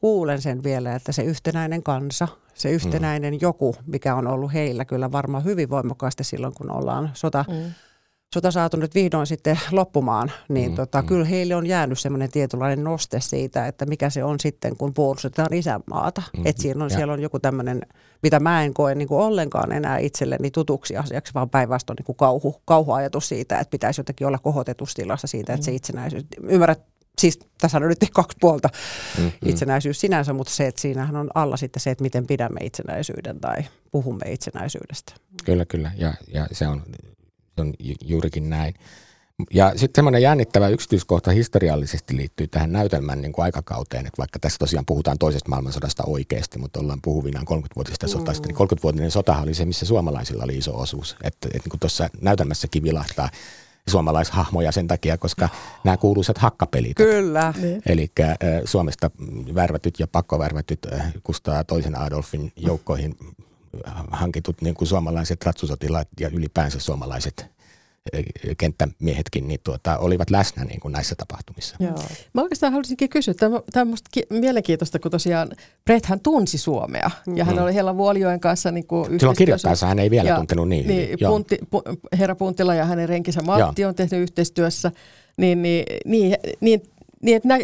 [0.00, 3.38] kuulen sen vielä, että se yhtenäinen kansa, se yhtenäinen mm.
[3.42, 7.72] joku, mikä on ollut heillä kyllä varmaan hyvin voimakkaasti silloin, kun ollaan sota, mm.
[8.34, 10.76] sota saatu nyt vihdoin sitten loppumaan, niin mm.
[10.76, 11.08] tota, mm.
[11.08, 15.54] kyllä heille on jäänyt semmoinen tietynlainen noste siitä, että mikä se on sitten, kun puolustetaan
[15.54, 16.22] isänmaata.
[16.36, 16.46] Mm.
[16.46, 17.82] Että siinä on, siellä on joku tämmöinen,
[18.22, 22.16] mitä mä en koe niin kuin ollenkaan enää itselleni tutuksi asiaksi, vaan päinvastoin niin kuin
[22.16, 25.76] kauhu, kauhuajatus siitä, että pitäisi jotenkin olla kohotetustilassa siitä, että se mm.
[25.76, 26.82] itsenäisyys, ymmärrät
[27.18, 28.68] siis tässä on nyt kaksi puolta
[29.18, 29.32] mm-hmm.
[29.44, 33.56] itsenäisyys sinänsä, mutta se, että siinähän on alla sitten se, että miten pidämme itsenäisyyden tai
[33.90, 35.12] puhumme itsenäisyydestä.
[35.44, 35.92] Kyllä, kyllä.
[35.96, 36.82] Ja, ja se, on,
[37.54, 38.74] se on juurikin näin.
[39.54, 44.58] Ja sitten semmoinen jännittävä yksityiskohta historiallisesti liittyy tähän näytelmän niin kuin aikakauteen, että vaikka tässä
[44.58, 48.10] tosiaan puhutaan toisesta maailmansodasta oikeasti, mutta ollaan puhuvinaan 30-vuotisesta mm.
[48.10, 51.12] sotasta, niin 30-vuotinen sotahan oli se, missä suomalaisilla oli iso osuus.
[51.12, 53.30] Että, että niin kuin tuossa näytelmässäkin vilahtaa
[53.88, 55.48] suomalaishahmoja sen takia, koska
[55.84, 56.96] nämä kuuluisat hakkapelit.
[56.96, 57.54] Kyllä.
[57.62, 57.82] Niin.
[57.86, 58.12] Eli
[58.64, 59.10] Suomesta
[59.54, 60.86] värvätyt ja pakkovärvätyt
[61.22, 63.16] Kustaa toisen Adolfin joukkoihin
[64.10, 67.57] hankitut niin kuin suomalaiset ratsusotilaat ja ylipäänsä suomalaiset
[68.58, 71.76] kenttämiehetkin niin tuota, olivat läsnä niin kuin näissä tapahtumissa.
[71.80, 71.94] Joo.
[72.32, 75.48] Mä oikeastaan haluaisinkin kysyä, tämä, tämä on musta mielenkiintoista, kun tosiaan
[75.84, 77.62] Brett hän tunsi Suomea ja hän mm.
[77.62, 81.02] oli Hella Vuolijoen kanssa niin kuin Silloin kirjoittaessa hän ei vielä ja, tuntenut niin, niin
[81.02, 81.26] hyvin.
[81.28, 81.82] Punti, pu,
[82.18, 83.88] herra Puntila ja hänen renkinsä Matti Joo.
[83.88, 84.92] on tehnyt yhteistyössä,
[85.36, 86.82] niin, niin, niin, niin
[87.22, 87.58] niin, että nä,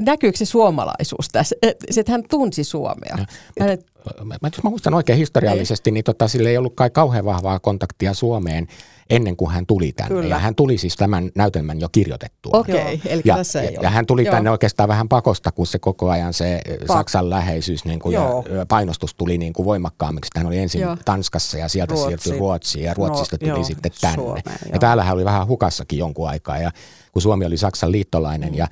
[0.00, 1.56] näkyykö se suomalaisuus tässä?
[1.96, 3.16] Että hän tunsi Suomea.
[3.18, 3.26] Ja,
[3.60, 3.86] Hänet...
[4.24, 5.92] mä, jos mä muistan oikein historiallisesti, ei.
[5.92, 8.66] niin tota, sille ei ollut kai kauhean vahvaa kontaktia Suomeen
[9.10, 10.14] ennen kuin hän tuli tänne.
[10.14, 10.34] Kyllä.
[10.34, 12.58] Ja hän tuli siis tämän näytelmän jo kirjoitettua.
[12.58, 14.34] Okei, okay, eli ja, tässä ei ja, ja hän tuli Joo.
[14.34, 18.22] tänne oikeastaan vähän pakosta, kun se koko ajan se pa- Saksan läheisyys niin kuin, ja
[18.68, 20.30] painostus tuli niin kuin voimakkaammiksi.
[20.36, 20.96] Hän oli ensin Joo.
[21.04, 22.08] Tanskassa ja sieltä Ruotsi.
[22.08, 24.14] siirtyi Ruotsiin ja Ruotsista no, tuli jo, sitten tänne.
[24.14, 26.70] Suomeen, ja täällähän oli vähän hukassakin jonkun aikaa ja
[27.12, 28.58] kun Suomi oli Saksan liittolainen mm.
[28.58, 28.68] ja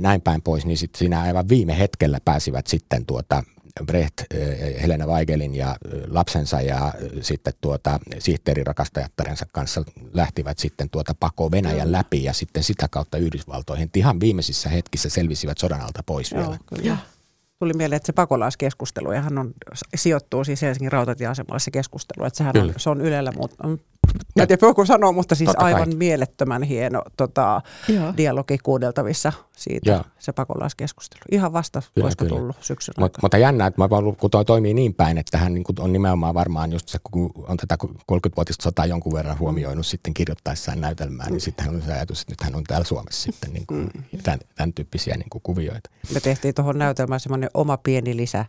[0.00, 3.42] näin päin pois, niin sitten siinä aivan viime hetkellä pääsivät sitten tuota
[3.86, 4.14] Brecht,
[4.82, 5.76] Helena Weigelin ja
[6.08, 12.88] lapsensa ja sitten tuota sihteerirakastajattarensa kanssa lähtivät sitten tuota pako Venäjän läpi ja sitten sitä
[12.90, 13.90] kautta Yhdysvaltoihin.
[13.96, 16.58] Ihan viimeisissä hetkissä selvisivät sodan alta pois Joo, vielä.
[16.66, 16.96] Kyllä.
[17.58, 19.54] Tuli mieleen, että se pakolaiskeskustelu, ja hän on,
[19.96, 23.68] sijoittuu siis Helsingin rautatieasemalle se keskustelu, että sehän on, se on Ylellä, mutta
[24.36, 25.96] Mä en tiedä, voiko sanoa, mutta siis Totta aivan kai.
[25.96, 27.62] mielettömän hieno tota,
[28.16, 30.02] dialogi kuudeltavissa siitä, Joo.
[30.18, 31.22] se pakolaiskeskustelu.
[31.32, 32.38] Ihan vasta, kyllä, olisiko kyllä.
[32.38, 35.64] tullut syksyn Mut, Mutta jännä, että mä kun toi toimii niin päin, että hän niin
[35.78, 40.80] on nimenomaan varmaan just se, kun on tätä 30-vuotista sotaa jonkun verran huomioinut sitten kirjoittaessaan
[40.80, 41.40] näytelmää, niin mm.
[41.40, 44.18] sitten hän on se ajatus, että nyt hän on täällä Suomessa sitten niin kuin, mm.
[44.22, 45.90] tämän, tämän tyyppisiä niin kuin kuvioita.
[46.14, 48.44] Me tehtiin tuohon näytelmään semmoinen oma pieni lisä,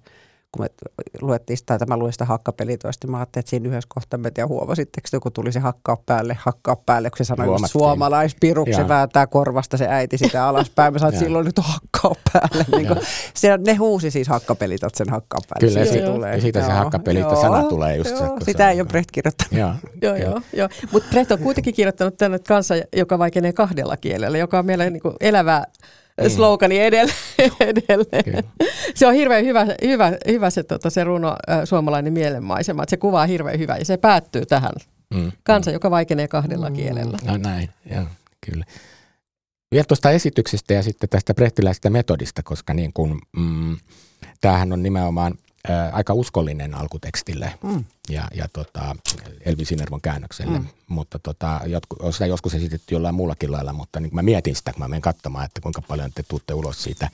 [0.56, 0.70] kun me
[1.22, 4.50] luettiin sitä, tai mä luin sitä hakkapelitoista, mä ajattelin, että siinä yhdessä kohtaa mä tiedän
[4.50, 9.78] huomasitteko, kun tuli se hakkaa päälle, hakkaa päälle, kun se sanoi suomalaispiru, se vääntää korvasta
[9.78, 10.94] se äiti sitä alaspäin.
[10.94, 12.66] Mä sanoin, että silloin nyt on hakkaa päälle.
[12.78, 13.00] niin kuin,
[13.34, 15.74] siellä, ne huusi siis hakkapelitot sen hakkaa päälle.
[15.74, 16.42] Kyllä, siitä, tulee.
[16.42, 18.46] siitä se hakkapelitot sana tulee just joo, se.
[18.46, 19.54] Sitä ei ole Brecht kirjoittanut.
[19.54, 20.70] joo, joo, joo, joo.
[20.92, 25.02] Mutta Brecht on kuitenkin kirjoittanut tänne kanssa, joka vaikenee kahdella kielellä, joka on meillä niin
[25.20, 25.64] elävää
[26.24, 26.30] mm.
[26.30, 27.16] slogani edelleen.
[27.60, 28.44] edelleen.
[28.96, 32.98] Se on hirveän hyvä, hyvä, hyvä se, tota, se runo äh, suomalainen mielenmaisema, että se
[32.98, 34.74] kuvaa hirveän hyvä ja se päättyy tähän.
[35.14, 35.32] Mm.
[35.44, 36.76] Kansa, joka vaikenee kahdella mm.
[36.76, 37.18] kielellä.
[37.26, 38.06] No näin, joo,
[38.46, 38.66] kyllä.
[39.72, 43.78] Vielä tuosta esityksestä ja sitten tästä brehtiläisestä metodista, koska niin kun, mm,
[44.42, 45.34] tämähän on nimenomaan
[45.70, 47.86] ää, aika uskollinen alkutekstille mm.
[48.10, 48.96] ja, ja tota,
[49.46, 50.66] Elvi Sinervon käännökselle, mm.
[50.88, 54.74] mutta tota, jotku, on sitä joskus esitetty jollain muullakin lailla, mutta niin mä mietin sitä,
[54.74, 57.10] kun mä menen katsomaan, että kuinka paljon te tuutte ulos siitä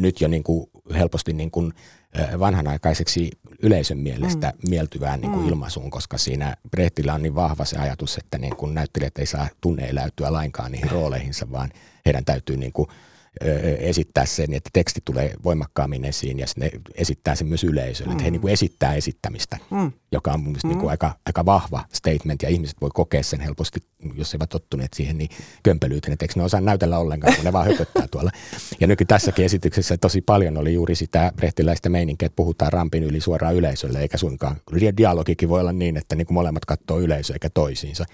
[0.00, 1.72] nyt jo niin kuin helposti niin kuin
[2.38, 3.30] vanhanaikaiseksi
[3.62, 4.70] yleisön mielestä mm.
[4.70, 5.48] mieltyvään niin kuin mm.
[5.48, 9.48] ilmaisuun, koska siinä Brechtillä on niin vahva se ajatus, että niin kuin näyttelijät ei saa
[9.60, 11.70] tunneeläytyä lainkaan niihin rooleihinsa, vaan
[12.06, 12.88] heidän täytyy niin kuin
[13.78, 18.10] esittää sen, että teksti tulee voimakkaammin esiin ja ne esittää sen myös yleisölle.
[18.10, 18.12] Mm.
[18.12, 19.92] Että he niin kuin esittää esittämistä, mm.
[20.12, 20.78] joka on mun mielestä niin mm.
[20.78, 23.80] niin kuin aika, aika vahva statement ja ihmiset voi kokea sen helposti,
[24.14, 25.30] jos eivät tottuneet siihen, niin
[25.62, 28.30] kömpelyyteen, että eikö ne osaa näytellä ollenkaan, kun ne vaan höpöttää tuolla.
[28.80, 33.20] Ja nyky tässäkin esityksessä tosi paljon oli juuri sitä brehtiläistä meininkiä, että puhutaan rampin yli
[33.20, 34.56] suoraan yleisölle, eikä suinkaan.
[34.96, 38.04] Dialogikin voi olla niin, että niin kuin molemmat katsoo yleisöä eikä toisiinsa.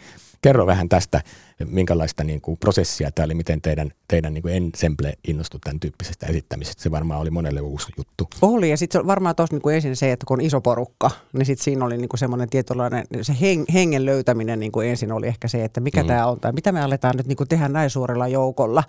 [0.42, 1.22] Kerro vähän tästä,
[1.66, 6.26] minkälaista niin kuin prosessia tämä oli, miten teidän, teidän niin kuin ensemble innostui tämän tyyppisestä
[6.26, 6.82] esittämisestä.
[6.82, 8.28] Se varmaan oli monelle uusi juttu.
[8.42, 11.64] Oli ja sitten varmaan tuossa niin ensin se, että kun on iso porukka, niin sitten
[11.64, 15.48] siinä oli niin kuin semmoinen tietynlainen, se heng, hengen löytäminen niin kuin ensin oli ehkä
[15.48, 16.06] se, että mikä mm.
[16.06, 18.82] tämä on tai mitä me aletaan nyt niin kuin tehdä näin suurella joukolla.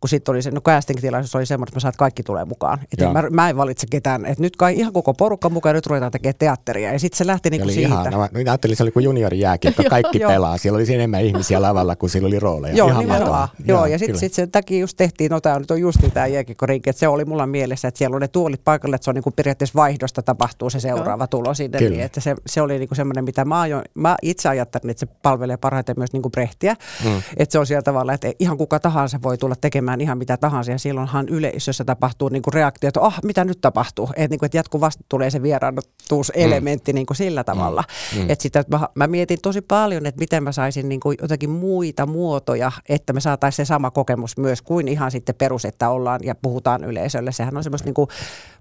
[0.00, 2.78] Kun sitten oli se, no casting-tilaisuus oli semmoinen, että mä saat kaikki tulee mukaan.
[2.92, 6.12] Että mä, mä, en valitse ketään, että nyt kai ihan koko porukka mukaan, nyt ruvetaan
[6.12, 6.92] tekemään teatteria.
[6.92, 7.88] Ja sitten se lähti niin kuin siitä.
[7.88, 10.58] Ihan, no, mä ajattelin, se oli kuin juniori jääkiekko, kaikki pelaa.
[10.58, 12.76] Siellä oli enemmän ihmisiä lavalla, kun sillä oli rooleja.
[12.76, 13.48] Joo, Ihan nimenomaan.
[13.66, 16.90] Joo, ja sitten sit sen takia just tehtiin, no tämä nyt on just tämä jääkiekkorinki,
[16.90, 19.22] että se oli mulla mielessä, että siellä on ne tuolit paikalle, että se on niin
[19.22, 21.78] kuin periaatteessa vaihdosta tapahtuu se seuraava tulo sinne.
[21.80, 25.00] Niin, että se, se oli niin kuin semmoinen, mitä mä, aion, mä itse ajattelin, että
[25.00, 26.76] se palvelee parhaiten myös niin kuin Brehtiä.
[27.04, 27.22] Mm.
[27.36, 30.72] Että se on siellä tavalla, että ihan kuka tahansa voi tulla tekemään ihan mitä tahansa,
[30.72, 34.10] ja silloinhan yleisössä tapahtuu niin kuin reaktio, että oh, mitä nyt tapahtuu.
[34.16, 36.94] Että niin kuin, että jatkuvasti tulee se vieraannutuselementti mm.
[36.94, 37.84] niin kuin sillä tavalla.
[38.14, 38.22] Mm.
[38.22, 38.30] mm.
[38.30, 41.50] Että sitä, että mä, mä mietin tosi paljon, että miten mä saisin niin kuin jotakin
[41.50, 46.20] muita muotoja, että me saataisiin se sama kokemus myös kuin ihan sitten perus, että ollaan
[46.22, 47.32] ja puhutaan yleisölle.
[47.32, 48.08] Sehän on semmoista niin kuin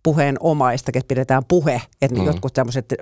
[0.03, 2.25] puheen omaista, että pidetään puhe, että mm.
[2.25, 2.93] jotkut tämmöiset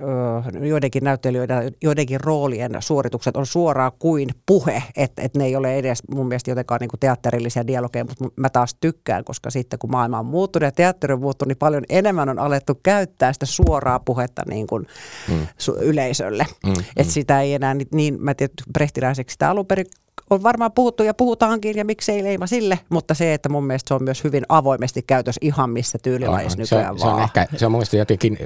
[0.60, 6.02] joidenkin näyttelijöiden, joidenkin roolien suoritukset on suoraan kuin puhe, että, että ne ei ole edes
[6.14, 10.18] mun mielestä jotenkaan niin kuin teatterillisia dialogeja, mutta mä taas tykkään, koska sitten kun maailma
[10.18, 14.42] on muuttunut ja teatteri on muuttunut, niin paljon enemmän on alettu käyttää sitä suoraa puhetta
[14.48, 14.86] niin kuin
[15.28, 15.46] mm.
[15.80, 16.46] yleisölle.
[16.66, 16.72] Mm.
[16.72, 17.08] Että mm.
[17.10, 19.86] sitä ei enää niin, mä tiedän, brehtiläiseksi sitä alun perin
[20.30, 23.94] on varmaan puhuttu ja puhutaankin ja miksei leima sille, mutta se, että mun mielestä se
[23.94, 27.22] on myös hyvin avoimesti käytössä ihan missä tyylilajissa nykyään se, se on vaan.
[27.22, 28.38] ehkä, se on mun mielestä jotenkin,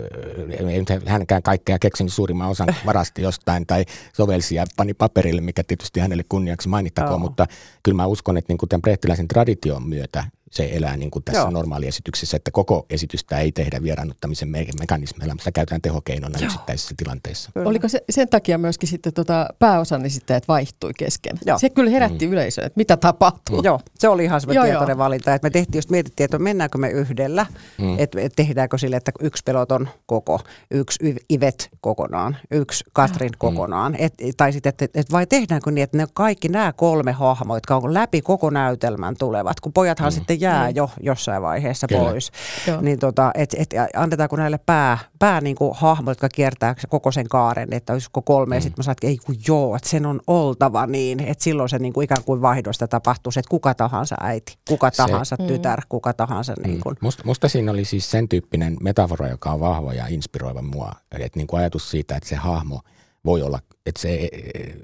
[0.68, 5.64] ei nyt hänkään kaikkea keksinyt suurimman osan varasti jostain tai sovelsi ja pani paperille, mikä
[5.64, 7.18] tietysti hänelle kunniaksi mainittakoon, Joo.
[7.18, 7.46] mutta
[7.82, 11.40] kyllä mä uskon, että niin kuin tämän brehtiläisen tradition myötä se elää niin kuin tässä
[11.40, 11.50] Joo.
[11.50, 17.50] normaaliesityksessä, että koko esitystä ei tehdä vieraannuttamisen me- mekanismeilla, mutta sitä käytetään tehokeinona yksittäisissä tilanteissa.
[17.54, 17.68] Kyllä.
[17.68, 21.38] Oliko se, sen takia myöskin sitten tota pääosan esittäjät vaihtui kesken?
[21.46, 21.58] Joo.
[21.58, 22.32] Se kyllä herätti mm.
[22.32, 23.62] yleisöä, että mitä tapahtuu.
[23.62, 25.04] Joo, se oli ihan Joo, semmoinen tietoinen joo.
[25.04, 27.46] valinta, että me tehtiin just mietittiin, että mennäänkö me yhdellä,
[27.78, 27.98] mm.
[27.98, 34.14] että et tehdäänkö sille, että yksi peloton koko, yksi Ivet kokonaan, yksi Katrin kokonaan, et,
[34.36, 37.76] tai sitten, että et, et vai tehdäänkö niin, että ne kaikki nämä kolme hahmoa, jotka
[37.76, 40.14] on läpi koko näytelmän tulevat, kun pojathan mm.
[40.14, 42.10] sitten jää jo jossain vaiheessa Kyllä.
[42.10, 42.32] pois,
[42.66, 42.80] Joo.
[42.80, 47.28] niin tota, et, et, annetaanko näille pää, pää niin kuin hahmot, jotka kiertää koko sen
[47.28, 50.20] kaaren, että olisiko kolme, ja sitten mä sanoin, että ei kun joo, että sen on
[50.26, 54.16] oltava niin, että silloin se niin kuin ikään kuin vaihdosta tapahtuu, se, että kuka tahansa
[54.20, 56.96] äiti, kuka tahansa tytär, kuka tahansa niin kuin.
[57.00, 60.92] Musta, musta siinä oli siis sen tyyppinen metafora, joka on vahva ja inspiroiva mua.
[61.18, 62.80] Että niin kuin ajatus siitä, että se hahmo
[63.24, 64.28] voi olla, että se,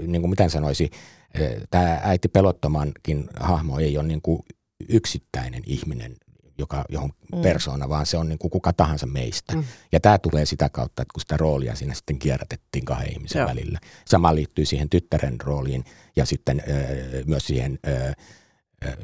[0.07, 0.91] niin kuin miten sanoisi,
[1.71, 4.43] tämä äiti pelottomankin hahmo ei ole niin kuin
[4.89, 6.17] yksittäinen ihminen,
[6.59, 7.43] joka, johon mm.
[7.43, 9.57] persoona, vaan se on niin kuin kuka tahansa meistä.
[9.57, 9.65] Mm.
[9.93, 13.49] Ja tämä tulee sitä kautta, että kun sitä roolia siinä sitten kierrätettiin kahden ihmisen Joo.
[13.49, 13.79] välillä.
[14.07, 15.85] Sama liittyy siihen tyttären rooliin
[16.17, 17.79] ja sitten ö, myös siihen...
[17.87, 18.13] Ö,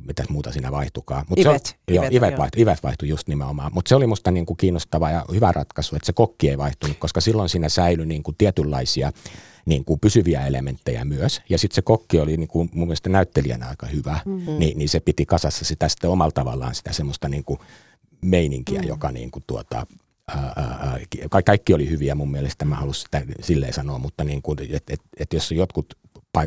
[0.06, 1.24] mitäs muuta siinä vaihtukaan.
[1.28, 1.76] Mut se on- Ivet.
[1.88, 2.38] Joo, Ivet, Ivet, joo.
[2.38, 3.70] vaihtui, Ivet vaihtui just nimenomaan.
[3.74, 7.20] Mutta se oli musta niinku kiinnostava ja hyvä ratkaisu, että se kokki ei vaihtunut, koska
[7.20, 9.12] silloin siinä säilyi niinku tietynlaisia
[9.66, 11.42] niinku pysyviä elementtejä myös.
[11.48, 14.58] Ja sitten se kokki oli niinku mun mielestä näyttelijänä aika hyvä, mm-hmm.
[14.58, 17.58] niin, niin se piti kasassa sitä sitten omalla tavallaan sitä semmoista niinku
[18.22, 18.88] meininkiä, mm.
[18.88, 19.86] joka niinku tuota,
[20.28, 20.98] ää, ää, ää,
[21.30, 24.90] ka- kaikki oli hyviä mun mielestä, mä halusin sitä silleen sanoa, mutta niin kuin, et,
[24.90, 25.98] et, et jos jotkut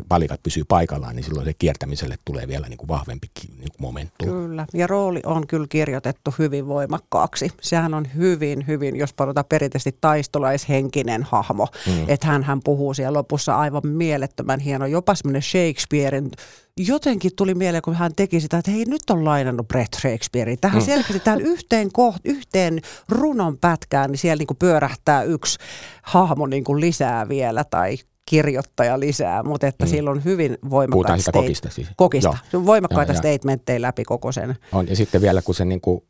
[0.08, 4.28] palikat pysyy paikallaan, niin silloin se kiertämiselle tulee vielä niin kuin vahvempi niin kuin momentum.
[4.28, 7.50] Kyllä, ja rooli on kyllä kirjoitettu hyvin voimakkaaksi.
[7.60, 11.66] Sehän on hyvin, hyvin, jos palataan perinteisesti taistolaishenkinen hahmo.
[11.86, 12.04] Mm.
[12.08, 16.30] Että hän, hän puhuu siellä lopussa aivan mielettömän hieno, jopa semmoinen Shakespearein
[16.76, 20.56] jotenkin tuli mieleen, kun hän teki sitä, että hei nyt on lainannut Brett Shakespearea.
[20.60, 20.86] Tähän mm.
[20.86, 25.58] selkeästi tähän yhteen, koht, yhteen runon pätkään, niin siellä niin kuin pyörähtää yksi
[26.02, 27.98] hahmo niin kuin lisää vielä tai
[28.30, 29.90] kirjoittaja lisää, mutta että mm.
[29.90, 31.88] sillä on hyvin voimakkaita state- kokista siis.
[31.96, 32.28] Kokista.
[32.28, 32.36] Joo.
[32.50, 34.56] Se on voimakkaita Joo, ja- statementteja läpi koko sen.
[34.72, 36.00] On, ja sitten vielä kun se niin kuin,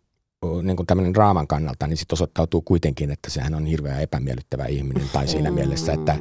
[0.63, 5.09] niin kuin tämmöinen draaman kannalta, niin sitten osoittautuu kuitenkin, että sehän on hirveän epämiellyttävä ihminen,
[5.13, 6.19] tai siinä mielessä, että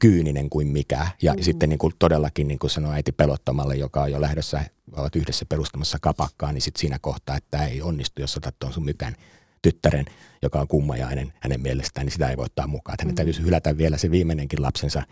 [0.00, 1.06] kyyninen kuin mikä.
[1.22, 1.42] Ja mm.
[1.42, 5.46] sitten niin kuin todellakin, niin kuin sanoi äiti pelottomalle, joka on jo lähdössä, ovat yhdessä
[5.48, 9.14] perustamassa kapakkaa, niin sitten siinä kohtaa, että ei onnistu, jos otat tuon sun mykän
[9.62, 10.04] tyttären,
[10.42, 12.94] joka on kummajainen hänen mielestään, niin sitä ei voi ottaa mukaan.
[12.94, 15.02] Että hänen täytyisi hylätä vielä se viimeinenkin lapsensa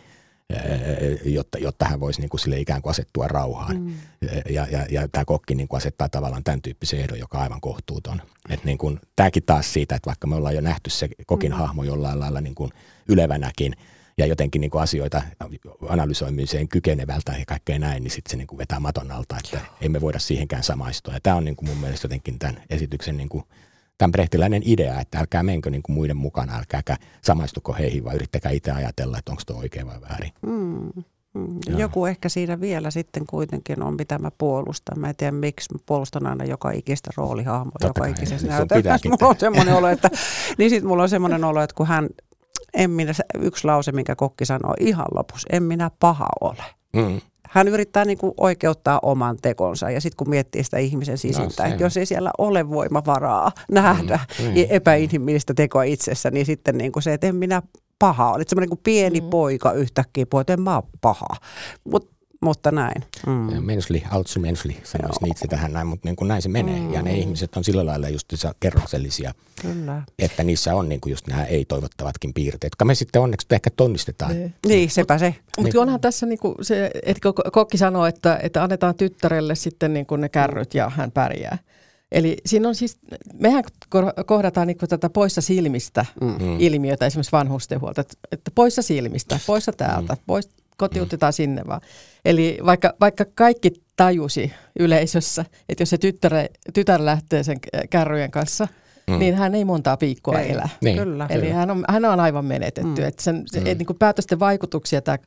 [1.25, 3.81] jotta, jotta hän voisi niin kuin sille ikään kuin asettua rauhaan.
[3.81, 3.95] Mm.
[4.51, 7.61] Ja, ja, ja tämä kokki niin kuin asettaa tavallaan tämän tyyppisen ehdon, joka on aivan
[7.61, 8.23] kohtuuton.
[8.51, 11.59] Et niin kuin, tämäkin taas siitä, että vaikka me ollaan jo nähty se kokin mm.
[11.59, 12.71] hahmo jollain lailla niin kuin
[13.09, 13.75] ylevänäkin
[14.19, 15.23] ja jotenkin niin kuin asioita
[15.89, 20.01] analysoimiseen kykenevältä ja kaikkea näin, niin sitten se niin kuin vetää maton alta, että emme
[20.01, 21.15] voida siihenkään samaistua.
[21.15, 23.45] Ja tämä on niin kuin mun mielestä jotenkin tämän esityksen niin kuin
[23.99, 28.53] tämän brehtiläinen idea, että älkää menkö niin kuin muiden mukana, älkääkä samaistuko heihin, vaan yrittäkää
[28.53, 30.33] itse ajatella, että onko tuo oikein vai väärin.
[30.47, 31.05] Mm.
[31.35, 31.59] Mm.
[31.67, 31.79] Joo.
[31.79, 34.99] Joku ehkä siinä vielä sitten kuitenkin on, mitä mä puolustan.
[34.99, 39.09] Mä en tiedä, miksi mä puolustan aina joka ikistä roolihahmoa, Totta joka ikisessä sun näytelmässä.
[39.09, 40.11] Mulla on semmoinen olo, että,
[40.59, 42.09] niin sitten mulla on semmoinen olo, että kun hän,
[42.75, 46.65] en minä, yksi lause, minkä kokki sanoo ihan lopussa, en minä paha ole.
[46.97, 47.21] Mm.
[47.55, 51.69] Hän yrittää niin kuin oikeuttaa oman tekonsa ja sitten kun miettii sitä ihmisen sisintä, se-
[51.69, 54.67] että jos ei siellä ole voimavaraa nähdä Mm, mm, niin.
[54.71, 57.63] epäinhimillistä tekoa itsessä, niin sitten niin kuin se, että en minä
[57.99, 58.41] paha ole.
[58.43, 59.31] Että semmoinen kuin pieni mm.
[59.31, 61.27] poika yhtäkkiä että en mä ole paha.
[61.85, 62.11] Mut,
[62.45, 63.03] mutta näin.
[63.27, 63.51] Mm.
[63.51, 66.81] Ja Mensli, altsu mensli, sanoisi Nietzsche tähän näin, mutta niin kuin näin se menee.
[66.81, 66.93] Mm.
[66.93, 70.03] Ja ne ihmiset on sillä lailla just kerroksellisia, Kyllä.
[70.19, 74.33] että niissä on niin kuin just nämä ei-toivottavatkin piirteet, jotka me sitten onneksi ehkä tonnistetaan.
[74.33, 74.55] Niin.
[74.67, 75.35] Niin, sepä se.
[75.59, 77.21] Mutta onhan tässä niinku se, että
[77.53, 81.59] kokki sanoo, että, että annetaan tyttärelle sitten niinku ne kärryt ja hän pärjää.
[82.13, 82.99] Eli siinä on siis,
[83.35, 83.65] mehän
[84.27, 86.61] kohdataan niinku tätä poissa silmistä mm.
[86.61, 90.21] ilmiötä esimerkiksi vanhustenhuolta, että, että poissa silmistä, poissa täältä, mm.
[90.27, 91.35] pois, kotiutetaan mm.
[91.35, 91.81] sinne vaan.
[92.25, 96.33] Eli vaikka, vaikka kaikki tajusi yleisössä, että jos se tyttär,
[96.75, 97.57] tytär lähtee sen
[97.91, 98.69] kärryjen kanssa,
[99.07, 99.19] mm.
[99.19, 100.53] niin hän ei montaa viikkoa Ei.
[100.53, 100.69] elä.
[100.81, 100.99] Niin.
[100.99, 101.27] Kyllä.
[101.31, 103.03] Eli hän on, hän on aivan menetetty.
[103.03, 103.09] Mm.
[103.09, 103.67] Että sen, se, mm.
[103.67, 105.19] et, niin kuin päätösten vaikutuksia tämä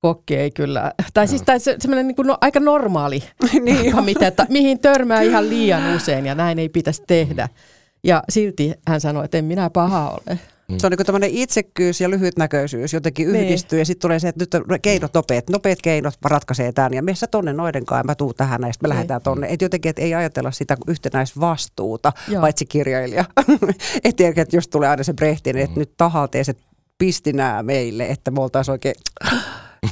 [0.00, 4.04] kokki ei kyllä, tai siis tai se, semmoinen niin kuin no, aika normaali, Niin niin
[4.04, 7.48] mitä, että, mihin törmää ihan liian usein ja näin ei pitäisi tehdä.
[8.04, 10.38] Ja silti hän sanoi, että en minä paha ole.
[10.68, 10.78] Mm.
[10.78, 13.44] Se on niin tämmöinen itsekkyys ja lyhytnäköisyys jotenkin Niin.
[13.44, 17.02] yhdistyy ja sitten tulee se, että nyt on keinot nopeat, nopeat keinot ratkaisee tämän ja
[17.02, 18.96] meissä tonne noiden kanssa, mä tuun tähän ja sitten me Niin.
[18.96, 19.46] lähdetään tonne.
[19.50, 22.40] Että jotenkin, että ei ajatella sitä yhtenäisvastuuta, Joo.
[22.40, 23.24] paitsi kirjailija.
[24.04, 26.58] että että just tulee aina se Brehtin, että nyt tahalteeset
[26.98, 28.94] pisti nämä meille, että me oltaisiin oikein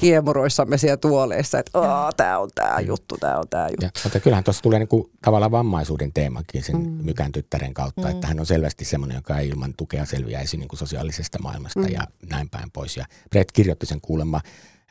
[0.01, 1.73] kiemuroissamme siellä tuoleissa, että
[2.17, 3.85] tämä on tämä juttu, tämä on tämä juttu.
[3.85, 7.05] Ja, mutta kyllähän tuossa tulee niinku tavallaan vammaisuuden teemakin sen mm.
[7.05, 8.11] Mykän tyttären kautta, mm.
[8.11, 11.89] että hän on selvästi semmoinen, joka ei ilman tukea selviäisi niinku sosiaalisesta maailmasta mm.
[11.89, 12.97] ja näin päin pois.
[12.97, 14.41] Ja Brett kirjoitti sen kuulemma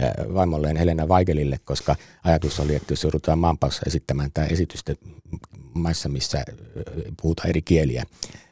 [0.04, 4.96] äh, vaimolleen Helena Weigelille, koska ajatus oli, että jos joudutaan maanpaussa esittämään tämä esitystä
[5.74, 6.46] maissa, missä äh,
[7.22, 8.04] puhutaan eri kieliä,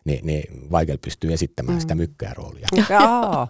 [0.06, 1.82] niin, niin Weigel pystyy esittämään mm.
[1.82, 2.68] sitä mykkää roolia.
[2.90, 3.48] Jaa.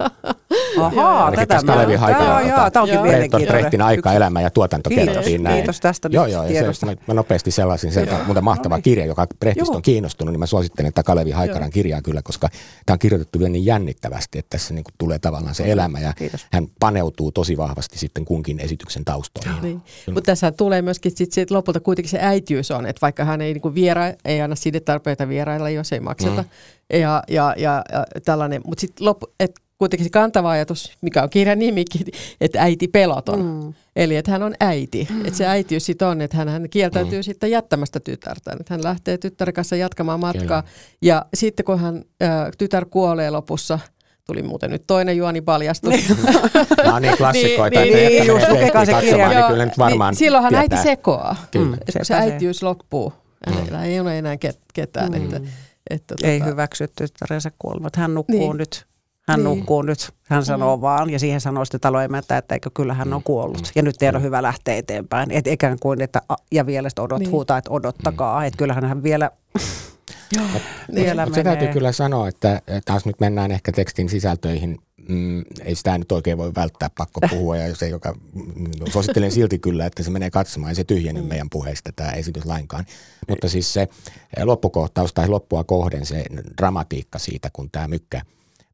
[0.80, 1.74] Ahaa, Ainakin tätä tässä mä...
[1.74, 3.04] Kalevi Haikala, Joo, tota, joo, tämä onkin Joo.
[3.04, 3.82] Brett on mielenkiintoinen.
[3.82, 5.56] Aika, elämä ja tuotanto Kiitos, kerrottiin näin.
[5.56, 6.86] kiitos tästä Joo, joo, ja se, tiedosta.
[6.86, 9.76] mä, mä nopeasti sellaisin sen, mutta mahtava kirja, joka Brehtistä Joo.
[9.76, 12.50] on kiinnostunut, niin mä suosittelen että Kalevi Haikaran kirjaa kyllä, koska
[12.86, 16.48] tämä on kirjoitettu vielä niin jännittävästi, että tässä niin tulee tavallaan se elämä ja Kiitos.
[16.52, 19.62] hän paneutuu tosi vahvasti sitten kunkin esityksen taustoihin.
[19.62, 19.82] Niin.
[20.14, 23.54] Mutta tässä tulee myöskin sit, sit lopulta kuitenkin se äitiys on, että vaikka hän ei
[23.54, 26.41] niinku viera, ei anna sidetarpeita vierailla, jos ei makseta.
[26.42, 27.00] Mm.
[27.00, 31.30] Ja, ja, ja, ja tällainen, mutta sitten loppu, et kuitenkin se kantava ajatus, mikä on
[31.30, 32.08] kirjan nimikin,
[32.42, 33.42] että äiti peloton.
[33.42, 33.74] Mm.
[33.96, 35.08] Eli että hän on äiti.
[35.10, 35.26] Mm.
[35.26, 37.24] Että se äitiys sitten on, että hän, hän kieltäytyy mm.
[37.24, 38.52] sitten jättämästä tytärtä.
[38.60, 40.62] Että hän lähtee tyttären kanssa jatkamaan matkaa.
[40.62, 40.74] Kyllä.
[41.02, 43.80] Ja sitten kun hän, ä, tytär kuolee lopussa,
[44.26, 45.94] tuli muuten nyt toinen juoni paljastus.
[46.78, 49.40] Nämä on niin klassikoita, Niin, että niin, ne, just, lukekaa se katsomaan, kirja.
[49.40, 50.78] niin kyllä nyt varmaan niin silloinhan tietää.
[50.78, 51.36] äiti sekoaa.
[51.52, 51.78] Kyllä.
[51.78, 52.14] Kun se se.
[52.14, 53.14] äitiys loppuu.
[53.48, 55.14] Hänellä ei ole enää ket- ketään.
[55.14, 55.42] Että,
[55.90, 57.96] että, Ei tota, hyväksy tyttärensä kuolemat.
[57.96, 58.58] Hän nukkuu Niin.
[58.58, 58.86] nyt.
[59.28, 59.44] Hän Niin.
[59.58, 63.24] nukkuu nyt, hän sanoo vaan, ja siihen sanoo sitten taloemäntä, että eikö kyllä hän on
[63.24, 63.72] kuollut.
[63.76, 65.32] Ja nyt teidän on hyvä lähteä eteenpäin.
[65.32, 67.32] Et ikään kuin, että a- ja vielä sitten odot, Niin.
[67.32, 68.46] huutaa, että odottakaa.
[68.46, 69.32] Että kyllähän hän vielä,
[70.96, 74.80] vielä Mutta se täytyy kyllä sanoa, että että taas nyt mennään ehkä tekstin sisältöihin.
[75.10, 77.58] Mm, ei sitä nyt oikein voi välttää, pakko puhua.
[77.58, 80.70] Ja ei joka, mm, suosittelen silti kyllä, että se menee katsomaan.
[80.70, 82.86] Ei se tyhjene meidän puheista tämä esitys lainkaan.
[83.30, 86.26] Mutta siis se eh, loppukohtaus tai loppua kohden se
[86.58, 88.22] dramatiikka siitä, kun tämä mykkä,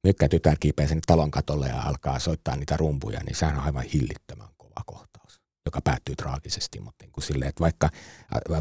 [0.04, 3.84] mykkä tytär kiipeää sinne talon katolle ja alkaa soittaa niitä rumpuja, niin sehän on aivan
[3.84, 7.90] hillittömän kova kohtaus joka päättyy traagisesti, mutta niin kuin silleen, että vaikka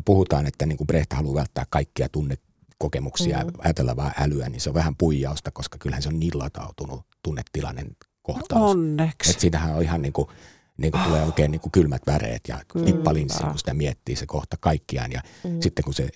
[0.04, 2.08] puhutaan, että niin kuin Brecht haluaa välttää kaikkia
[2.78, 3.52] tunnekokemuksia, mm.
[3.58, 7.86] ajatella vaan älyä, niin se on vähän puijausta, koska kyllähän se on niin latautunut tunnetilainen
[8.22, 8.70] kohtaus.
[8.70, 9.30] Onneksi.
[9.30, 10.28] Että siitähän on ihan niin kuin,
[10.76, 14.56] niin kuin tulee oikein niin kuin kylmät väreet ja tippalinssi, kun sitä miettii se kohta
[14.60, 15.12] kaikkiaan.
[15.12, 15.60] Ja mm.
[15.60, 16.08] sitten kun se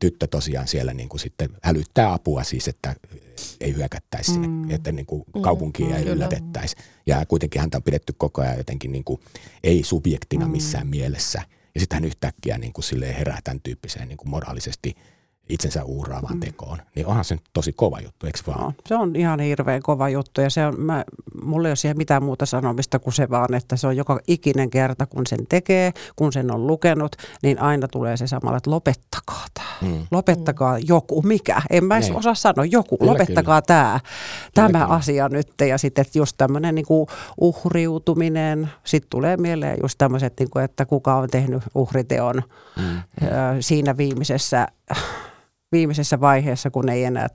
[0.00, 2.96] tyttö tosiaan siellä niin kuin sitten hälyttää apua siis, että
[3.60, 4.70] ei hyökättäisi sinne, Mm.
[4.70, 6.14] että niin kuin kaupunkia ei kyllä.
[6.14, 6.76] yllätettäisi.
[7.06, 9.20] Ja kuitenkin häntä on pidetty koko ajan jotenkin niin kuin,
[9.64, 11.42] ei subjektina missään mielessä.
[11.74, 14.94] Ja sitten hän yhtäkkiä niin kuin silleen herää tämän tyyppiseen niin kuin moraalisesti
[15.48, 16.78] itsensä uhraavaan tekoon.
[16.94, 18.60] Niin onhan se nyt tosi kova juttu, eikö vaan?
[18.60, 21.04] No, se on ihan hirveän kova juttu ja se on, mä,
[21.42, 24.70] mulla ei ole siihen mitään muuta sanomista kuin se vaan, että se on joka ikinen
[24.70, 29.44] kerta, kun sen tekee, kun sen on lukenut, niin aina tulee se samalla, että lopettakaa
[29.54, 29.66] tämä.
[29.82, 30.06] Mm.
[30.10, 32.18] Lopettakaa joku, mikä, en mä edes Niin.
[32.18, 34.00] osaa sanoa, joku, Kyllä, lopettakaa tämä,
[34.54, 34.84] tämä kyllä.
[34.84, 35.48] asia nyt.
[35.68, 36.86] Ja sitten että just tämmöinen niin
[37.40, 42.42] uhriutuminen, sitten tulee mieleen just tämmöiset, niin kuin, että kuka on tehnyt uhriteon
[42.76, 42.96] Mm.
[43.22, 43.26] ö,
[43.60, 44.68] siinä viimeisessä,
[45.72, 47.28] viimeisessä vaiheessa, kun ei enää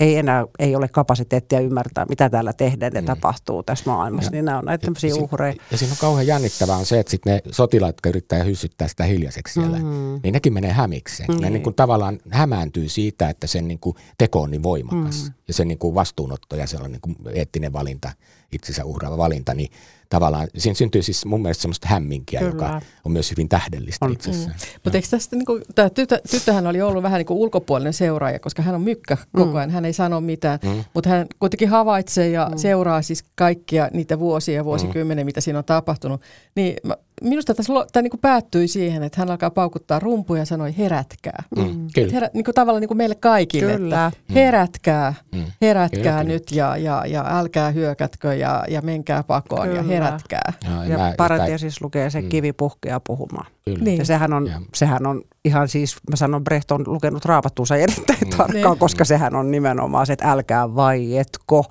[0.00, 3.06] ei enää ei ole kapasiteettia ymmärtää, mitä täällä tehdään ja Mm.
[3.06, 4.26] tapahtuu tässä maailmassa.
[4.28, 5.54] Ja- niin nämä on näitä tämmöisiä Ja si- uhreja.
[5.70, 9.04] Ja siinä on kauhean jännittävää on se, että sitten ne sotilaat, jotka yrittää hyssyttää sitä
[9.04, 10.20] hiljaiseksi siellä, Mm.
[10.22, 11.22] niin nekin menee hämiksi.
[11.28, 11.52] Ne Niin.
[11.52, 15.24] niin kuin tavallaan hämääntyy siitä, että sen niin kuin teko on niin voimakas.
[15.24, 15.34] Mm.
[15.48, 18.12] Ja sen niin kuin vastuunotto ja se on niin kuin eettinen valinta,
[18.52, 19.70] itsensä uhraava valinta, niin
[20.12, 22.52] tavallaan siinä syntyy siis mun mielestä semmoista hämminkiä, Kyllä.
[22.52, 24.12] joka on myös hyvin tähdellistä On.
[24.12, 24.56] itsessään.
[24.84, 28.38] Mutta eikö tästä, niin kuin, tämä tyttö, tyttöhän oli ollut vähän niin kuin ulkopuolinen seuraaja,
[28.38, 30.84] koska hän on mykkä koko ajan, hän ei sano mitään, Mm.
[30.94, 35.64] mutta hän kuitenkin havaitsee ja seuraa siis kaikkia niitä vuosia ja vuosikymmeniä, mitä siinä on
[35.64, 36.20] tapahtunut.
[36.54, 40.42] Niin mä, minusta tässä lo- tämä niin kuin päättyi siihen, että hän alkaa paukuttaa rumpuja
[40.42, 41.42] ja sanoi herätkää.
[41.56, 41.86] Mm.
[41.94, 42.12] Kyllä.
[42.12, 44.06] Herä, niin kuin tavallaan niin kuin meille kaikille, Kyllä.
[44.06, 45.44] että herätkää, Mm.
[45.62, 49.94] herätkää Kyllä, nyt ja, ja, ja älkää hyökätkö ja, ja menkää pakoon ja Kyllä.
[49.94, 50.52] herätkää.
[50.70, 53.46] Joo, Ja mä- Paratiasis lukee se kivi puhkeaa puhumaan.
[53.64, 53.84] Kyllä.
[53.84, 53.98] Niin.
[53.98, 58.18] Ja sehän on, Ja- sehän on ihan siis, mä sanon Brecht on lukenut raamattuunsa erittäin
[58.24, 58.30] Mm.
[58.30, 58.78] tarkkaan, Niin.
[58.78, 61.64] koska sehän on nimenomaan se, että älkää vaietko,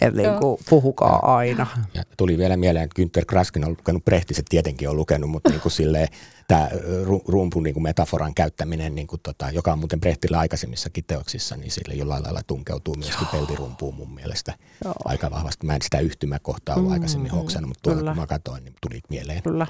[0.00, 1.66] että niin kuin, puhukaa aina.
[1.94, 5.60] Ja tuli vielä mieleen, että Günther Kraskin on lukenut Brehtiset tietenkin on lukenut, mutta niin
[5.60, 6.08] kuin silleen,
[6.48, 6.68] tämä
[7.04, 11.56] ru- rumpun niin kuin metaforan käyttäminen, niin kuin tota, joka on muuten Brehtillä aikaisemmissakin teoksissa,
[11.56, 14.54] niin sille jollain lailla tunkeutuu myöskin peltirumpuun mun mielestä
[14.84, 14.94] Joo.
[15.04, 15.66] aika vahvasti.
[15.66, 19.42] Mä en sitä yhtymäkohtaa ollut aikaisemmin hoksannut, mutta tuolla kun mä katsoin, niin tuli mieleen.
[19.42, 19.66] Kyllä.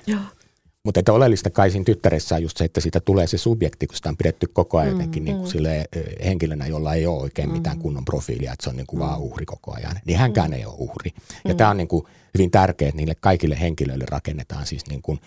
[0.84, 3.96] Mutta että oleellista kai siinä tyttäressä on just se, että siitä tulee se subjekti, kun
[3.96, 5.52] sitä on pidetty koko ajan jotenkin mm, niin kuin mm.
[5.52, 5.84] sille
[6.24, 7.82] henkilönä, jolla ei ole oikein mitään mm.
[7.82, 9.06] kunnon profiilia, että se on niin kuin mm.
[9.06, 10.00] vaan uhri koko ajan.
[10.04, 10.56] Niin hänkään mm.
[10.56, 11.12] ei ole uhri.
[11.44, 11.56] Ja mm.
[11.56, 12.04] tämä on niin kuin
[12.34, 15.20] hyvin tärkeää, että niille kaikille henkilöille rakennetaan siis niin kuin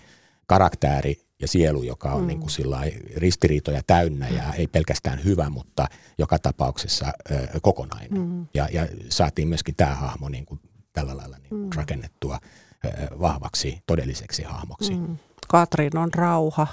[0.46, 2.26] karaktääri ja sielu, joka on mm.
[2.26, 2.50] niin kuin
[3.16, 5.86] ristiriitoja täynnä ja ei pelkästään hyvä, mutta
[6.18, 8.20] joka tapauksessa ö, kokonainen.
[8.20, 8.46] Mm.
[8.54, 10.60] Ja, ja saatiin myöskin tämä hahmo niin kuin
[10.92, 11.70] tällä lailla niin mm.
[11.76, 12.40] rakennettua
[12.84, 12.88] ö,
[13.20, 14.94] vahvaksi todelliseksi hahmoksi.
[14.94, 15.16] Mm.
[15.48, 16.66] Katrin on rauha.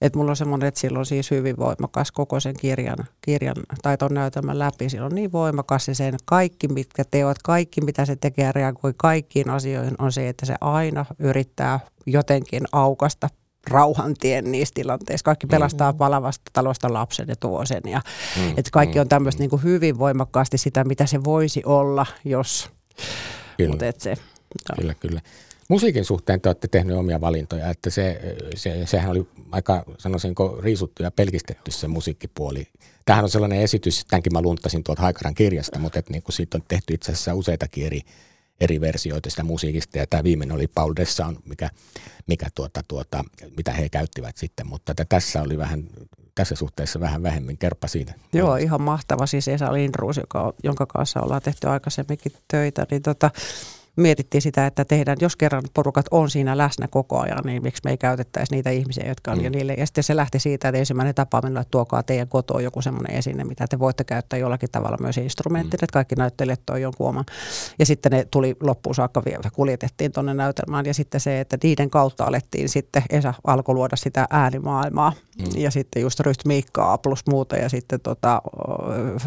[0.00, 3.96] Että mulla on semmoinen, että sillä on siis hyvin voimakas koko sen kirjan, kirjan tai
[3.96, 4.90] ton näytelmän läpi.
[4.90, 9.50] Sillä on niin voimakas ja sen kaikki, mitkä teot, kaikki mitä se tekee reagoi kaikkiin
[9.50, 13.28] asioihin on se, että se aina yrittää jotenkin aukasta
[13.70, 15.24] rauhantien niissä tilanteissa.
[15.24, 15.98] Kaikki pelastaa mm.
[15.98, 17.82] palavasta talosta lapsen ja tuo sen.
[17.86, 18.00] Ja,
[18.36, 18.48] mm.
[18.48, 22.70] että kaikki on tämmöistä niin hyvin voimakkaasti sitä, mitä se voisi olla, jos...
[23.56, 24.16] Kyllä, Mut et se,
[24.76, 25.20] kyllä, kyllä.
[25.68, 28.20] Musiikin suhteen te olette tehneet omia valintoja, että se,
[28.54, 32.66] se, sehän oli aika, sanoisinko, riisuttu ja pelkistetty se musiikkipuoli.
[33.04, 36.58] Tämähän on sellainen esitys, tämänkin mä luntasin tuolta Haikaran kirjasta, mutta että niin kuin siitä
[36.58, 38.00] on tehty itse asiassa useitakin eri,
[38.60, 41.70] eri versioita sitä musiikista, ja tämä viimeinen oli Paul Dessan, mikä,
[42.26, 43.24] mikä tuota, tuota,
[43.56, 45.88] mitä he käyttivät sitten, mutta että tässä oli vähän
[46.34, 48.14] tässä suhteessa vähän vähemmän kerppa siitä.
[48.32, 49.26] Joo, ihan mahtava.
[49.26, 53.30] Siis Esa Lindruus, joka, jonka kanssa ollaan tehty aikaisemminkin töitä, niin tota,
[53.96, 57.90] mietittiin sitä, että tehdään, jos kerran porukat on siinä läsnä koko ajan, niin miksi me
[57.90, 59.44] ei käytettäisi niitä ihmisiä, jotka on mm.
[59.44, 59.74] jo niille.
[59.74, 63.44] Ja sitten se lähti siitä, että ensimmäinen tapaaminen, että tuokaa teidän kotoon joku semmoinen esine,
[63.44, 65.84] mitä te voitte käyttää jollakin tavalla myös instrumenttina, mm.
[65.84, 67.24] että kaikki näyttelijät toi jonkun oman.
[67.78, 70.86] Ja sitten ne tuli loppuun saakka vielä, kuljetettiin tuonne näytelmään.
[70.86, 75.12] Ja sitten se, että niiden kautta alettiin sitten, Esa alkoi luoda sitä äänimaailmaa.
[75.38, 75.60] Mm.
[75.60, 77.56] Ja sitten just rytmiikkaa plus muuta.
[77.56, 78.42] Ja sitten tota,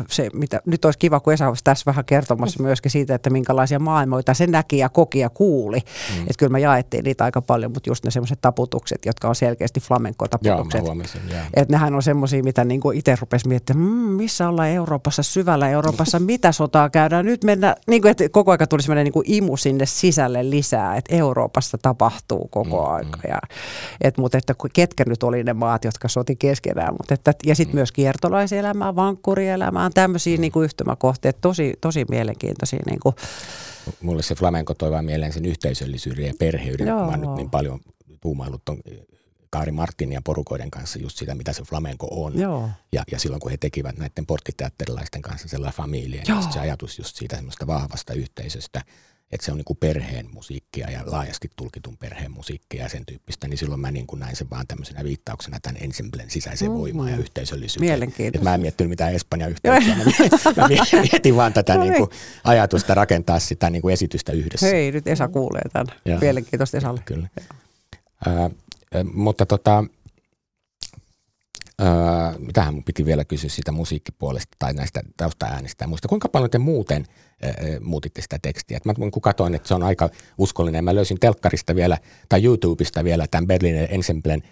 [0.09, 2.65] se, mitä, nyt olisi kiva, kun Esa olisi tässä vähän kertomassa mm.
[2.65, 5.77] myöskin siitä, että minkälaisia maailmoita sen näki ja koki ja kuuli.
[5.77, 6.21] Mm.
[6.21, 9.79] Että kyllä me jaettiin niitä aika paljon, mutta just ne semmoiset taputukset, jotka on selkeästi
[9.79, 10.83] flamenco-taputukset.
[11.53, 16.19] Että nehän on semmoisia, mitä niinku itse rupesi miettimään, mmm, missä ollaan Euroopassa, syvällä Euroopassa,
[16.31, 17.25] mitä sotaa käydään.
[17.25, 21.77] Nyt mennä, niinku, että koko ajan tuli semmoinen niinku imu sinne sisälle lisää, että Euroopassa
[21.81, 23.19] tapahtuu koko mm, aika.
[23.27, 23.39] Ja,
[24.01, 26.93] et, mutta että ketkä nyt oli ne maat, jotka soti keskenään.
[26.93, 27.77] Mutta että, ja sitten mm.
[27.77, 30.41] myös kiertolaiselämää, vankkurielämää, tämmöisiä mm.
[30.41, 32.79] niinku yhtymäkohteita, tosi, tosi mielenkiintoisia.
[32.85, 33.13] Niinku
[34.01, 36.87] mulle se flamenco toi vaan mieleen sen yhteisöllisyyden ja perheyden.
[36.87, 36.99] Joo.
[36.99, 37.79] Mä oon nyt niin paljon
[38.21, 38.81] tuumaillut ton
[39.49, 42.39] Kaari Martin ja porukoiden kanssa just sitä, mitä se flamenco on.
[42.39, 42.69] Joo.
[42.91, 47.15] Ja, ja silloin, kun he tekivät näiden porttiteatterilaisten kanssa sellainen familia, niin se ajatus just
[47.15, 48.81] siitä semmoista vahvasta yhteisöstä–
[49.31, 53.47] että se on niin kuin perheen musiikkia ja laajasti tulkitun perheen musiikkia ja sen tyyppistä,
[53.47, 56.81] niin silloin mä niin kuin näin sen vaan tämmöisenä viittauksena tämän ensemblen sisäiseen mm-hmm.
[56.81, 57.91] voimaan ja yhteisöllisyyteen.
[57.91, 58.49] Mielenkiintoista.
[58.49, 60.03] mä en miettinyt mitään Espanjan yhteyksiä, mä,
[60.61, 60.67] mä
[61.11, 62.09] mietin vaan tätä no niin kuin
[62.43, 64.65] ajatusta rakentaa sitä niin kuin esitystä yhdessä.
[64.67, 65.87] Hei, nyt Esa kuulee tämän.
[66.05, 66.17] Ja.
[66.19, 67.01] Mielenkiintoista Esalle.
[67.05, 67.27] Kyllä.
[68.27, 68.51] Äh,
[69.13, 69.83] mutta tota,
[71.81, 76.07] Öö, mitähän mun piti vielä kysyä siitä musiikkipuolesta tai näistä taustaäänistä ja muista.
[76.07, 77.05] Kuinka paljon te muuten
[77.81, 78.77] muutitte sitä tekstiä?
[78.77, 80.83] Et mä kun katsoin, että se on aika uskollinen.
[80.83, 81.97] Mä löysin telkkarista vielä
[82.29, 84.43] tai YouTubesta vielä tämän Berliner Ensemblen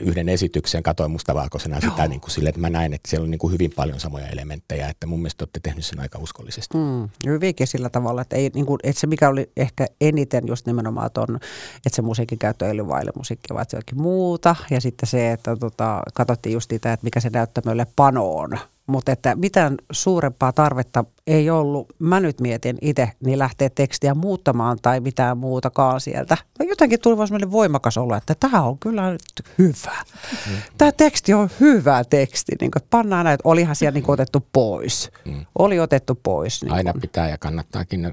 [0.00, 1.90] yhden esityksen, katoin mustavalkoisena Joo.
[1.90, 4.28] sitä niin kuin sille, että mä näin, että siellä on niin kuin hyvin paljon samoja
[4.28, 6.78] elementtejä, että mun mielestä olette tehnyt sen aika uskollisesti.
[6.78, 10.66] Mm, hyvinkin sillä tavalla, että, ei, niin kuin, että se mikä oli ehkä eniten just
[10.66, 11.36] nimenomaan ton,
[11.76, 14.56] että se musiikin käyttö ei ollut vaille musiikkia, vaan se jokin muuta.
[14.70, 18.58] Ja sitten se, että tota, katsottiin just sitä, että mikä se näyttämölle panoon
[18.88, 21.86] mutta että mitään suurempaa tarvetta ei ollut.
[21.98, 26.36] Mä nyt mietin itse, niin lähteä tekstiä muuttamaan tai mitään muutakaan sieltä.
[26.58, 29.22] No jotenkin tuli vaan voimakas olo, että tämä on kyllä nyt
[29.58, 30.04] hyvä.
[30.46, 30.56] Mm.
[30.78, 32.52] Tämä teksti on hyvä teksti.
[32.60, 35.10] Niin kuin, pannaan näitä, olihan siellä niin otettu pois.
[35.24, 35.46] Mm.
[35.58, 36.62] Oli otettu pois.
[36.62, 38.12] Niin Aina pitää ja kannattaakin.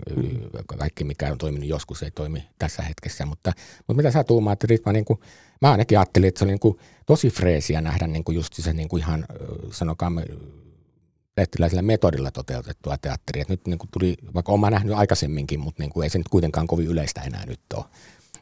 [0.77, 3.25] Kaikki mikä on toiminut joskus ei toimi tässä hetkessä.
[3.25, 3.53] Mutta,
[3.87, 5.19] mutta mitä sä tuumaat, Ritma, niin kuin,
[5.61, 8.73] mä ainakin ajattelin, että se oli niin kuin, tosi freesiä nähdä niin kuin just se
[8.73, 9.25] niin kuin ihan,
[9.71, 10.25] sanokaamme,
[11.37, 13.41] lehtiläisellä metodilla toteutettua teatteria.
[13.41, 16.29] Et nyt niin kuin tuli, vaikka olen nähnyt aikaisemminkin, mutta niin kuin ei se nyt
[16.29, 17.85] kuitenkaan kovin yleistä enää nyt ole.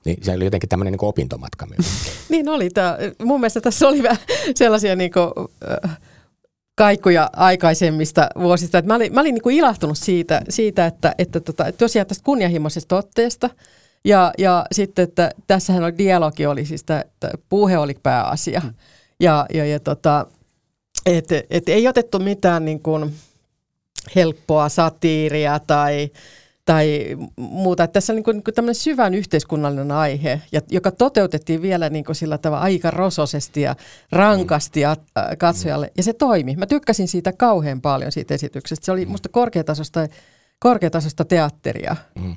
[0.06, 1.86] Niin se oli jotenkin tämmöinen niin opintomatka myös.
[2.30, 2.70] niin oli.
[2.70, 2.98] Tämä.
[3.24, 4.18] Mun mielestä tässä oli vähän
[4.56, 5.32] sellaisia niin kuin,
[5.86, 5.98] äh,
[6.76, 8.78] kaikuja aikaisemmista vuosista.
[8.78, 12.24] Et mä olin, mä olin niin kuin ilahtunut siitä, siitä että, että tota, tosiaan tästä
[12.24, 13.50] kunnianhimoisesta otteesta.
[14.06, 18.62] Ja, ja sitten, että tässähän oli dialogi, oli siis, että puhe oli pääasia.
[18.64, 18.74] Mm.
[19.20, 20.28] Ja, ja, ja tota,
[21.06, 23.14] et, et ei otettu mitään niin kuin
[24.16, 26.10] helppoa satiiria tai,
[26.66, 27.88] tai muuta.
[27.88, 32.06] Tässä on niin kuin, niin kuin tämmöinen syvän yhteiskunnallinen aihe, ja, joka toteutettiin vielä niin
[32.06, 33.76] kuin sillä tavalla aika rososesti ja
[34.12, 35.92] rankasti ja, äh, katsojalle.
[35.98, 36.56] Ja se toimi.
[36.56, 38.86] Mä tykkäsin siitä kauhean paljon siitä esityksestä.
[38.86, 40.08] Se oli musta korkeatasosta,
[40.60, 41.96] korkeatasosta teatteria.
[42.16, 42.36] Mm.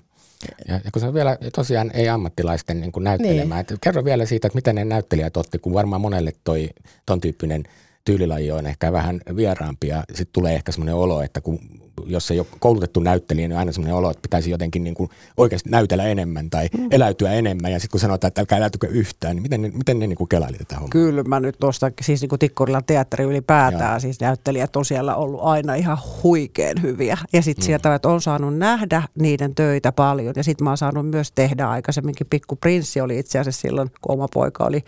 [0.69, 3.65] Ja, ja kun se on vielä tosiaan ei ammattilaisten niin kuin näyttelemään.
[3.71, 3.79] Niin.
[3.81, 6.71] kerro vielä siitä, että miten ne näyttelijät otti, kun varmaan monelle toi
[7.07, 7.65] ton tyyppinen
[8.07, 11.59] tyylilaji on ehkä vähän vieraampi ja sitten tulee ehkä semmoinen olo, että kun
[12.07, 15.71] jos ei ole koulutettu näyttelijä, niin aina semmoinen olo, että pitäisi jotenkin niin kuin oikeasti
[15.71, 16.89] näytellä enemmän tai mm.
[16.91, 17.73] eläytyä enemmän.
[17.73, 20.29] Ja sitten kun sanotaan, että älkää eläytykö yhtään, niin miten ne, miten ne niin kuin
[20.29, 20.91] kelaili tätä hommaa?
[20.91, 24.01] Kyllä mä nyt tuosta, siis niin kuin Tikkurilan teatteri ylipäätään, Joo.
[24.01, 27.19] siis näyttelijät on siellä ollut aina ihan huikeen hyviä.
[27.33, 27.67] Ja sitten mm.
[27.67, 30.35] sieltä, että on saanut nähdä niiden töitä paljon.
[30.37, 32.27] Ja sitten mä oon saanut myös tehdä aikaisemminkin.
[32.31, 34.85] Pikku Prinssi oli itse asiassa silloin, kun oma poika oli,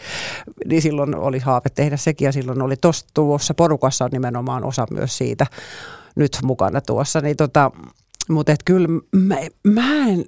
[0.67, 2.27] niin silloin oli haave tehdä sekin.
[2.27, 2.75] Ja silloin oli
[3.15, 5.47] tuossa porukassa nimenomaan osa myös siitä
[6.19, 7.21] nyt mukana tuossa.
[7.21, 7.71] Niin tota,
[8.29, 10.25] mutta kyllä mä, mä en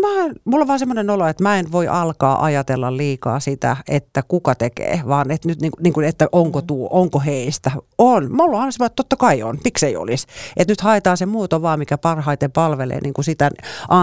[0.00, 4.22] mä, mulla on vaan semmoinen olo, että mä en voi alkaa ajatella liikaa sitä, että
[4.28, 7.70] kuka tekee, vaan että nyt niin, niin kuin, että onko tuu, onko heistä.
[7.98, 8.32] On.
[8.32, 9.58] Mulla on semmoinen, että totta kai on.
[9.64, 10.26] Miksei olisi.
[10.56, 13.50] Että nyt haetaan se muuto vaan, mikä parhaiten palvelee niin kuin sitä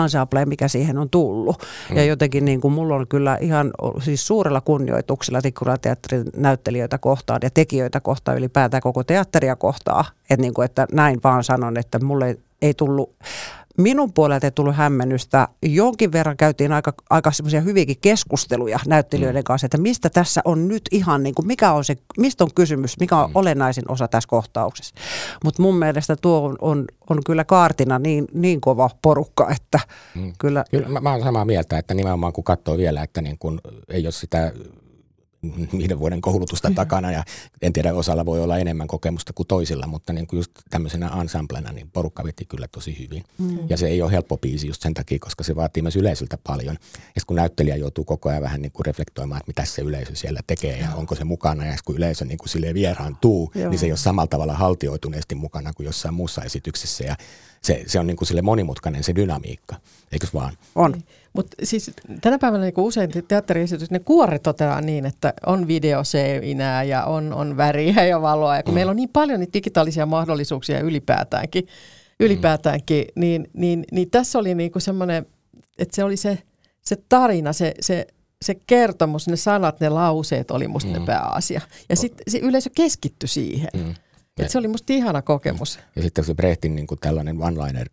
[0.03, 1.63] ensemblea, mikä siihen on tullut.
[1.89, 1.97] Mm.
[1.97, 3.71] Ja jotenkin niin kuin mulla on kyllä ihan
[4.03, 5.79] siis suurella kunnioituksella Tikkurilan
[6.35, 10.05] näyttelijöitä kohtaan ja tekijöitä kohtaan ylipäätään koko teatteria kohtaan.
[10.29, 13.15] Että, niin kuin, että näin vaan sanon, että mulle ei tullut
[13.77, 15.47] minun puolelta ei tullut hämmennystä.
[15.61, 19.43] Jonkin verran käytiin aika, aika semmoisia hyviäkin keskusteluja näyttelijöiden mm.
[19.43, 22.99] kanssa, että mistä tässä on nyt ihan, niin kuin, mikä on se, mistä on kysymys,
[22.99, 23.35] mikä on mm.
[23.35, 24.95] olennaisin osa tässä kohtauksessa.
[25.43, 29.79] Mutta mun mielestä tuo on, on, on kyllä kaartina niin, niin kova porukka, että
[30.15, 30.33] mm.
[30.39, 30.63] kyllä...
[30.71, 34.05] Kyllä mä, mä olen samaa mieltä, että nimenomaan kun katsoo vielä, että niin kun ei
[34.05, 34.51] ole sitä
[35.77, 37.23] viiden vuoden koulutusta takana ja
[37.61, 41.71] en tiedä, osalla voi olla enemmän kokemusta kuin toisilla, mutta niin kuin just tämmöisenä ensemblena
[41.71, 43.23] niin porukka veti kyllä tosi hyvin.
[43.37, 43.59] Mm.
[43.69, 46.77] Ja se ei ole helppo biisi just sen takia, koska se vaatii myös yleisöltä paljon.
[47.15, 50.39] Ja kun näyttelijä joutuu koko ajan vähän niin kuin reflektoimaan, että mitä se yleisö siellä
[50.47, 51.65] tekee ja onko se mukana.
[51.65, 53.69] Ja kun yleisö niin kuin silleen vieraantuu, Joo.
[53.69, 57.03] niin se ei ole samalla tavalla haltioituneesti mukana kuin jossain muussa esityksessä.
[57.03, 57.15] Ja
[57.61, 59.75] se, se on niin kuin sille monimutkainen se dynamiikka,
[60.11, 60.53] eikö vaan?
[60.75, 61.01] On.
[61.33, 61.91] Mutta siis
[62.21, 67.57] tänä päivänä niin usein teatteriesitys, ne kuoret otetaan niin, että on videoseinää ja on, on
[67.57, 68.55] väriä ja valoa.
[68.55, 68.75] Ja kun mm.
[68.75, 71.67] meillä on niin paljon niitä digitaalisia mahdollisuuksia ylipäätäänkin,
[72.19, 73.21] ylipäätäänkin mm.
[73.21, 75.25] niin, niin, niin tässä oli niin semmoinen,
[75.77, 76.37] että se oli se,
[76.81, 78.07] se tarina, se, se,
[78.41, 80.99] se kertomus, ne sanat, ne lauseet oli musta mm.
[80.99, 81.61] ne pääasia.
[81.89, 83.69] Ja sitten se yleisö keskittyi siihen.
[83.73, 83.93] Mm.
[84.37, 85.79] Et se oli musta ihana kokemus.
[85.95, 87.89] Ja sitten se Brehtin niin kuin tällainen one-liner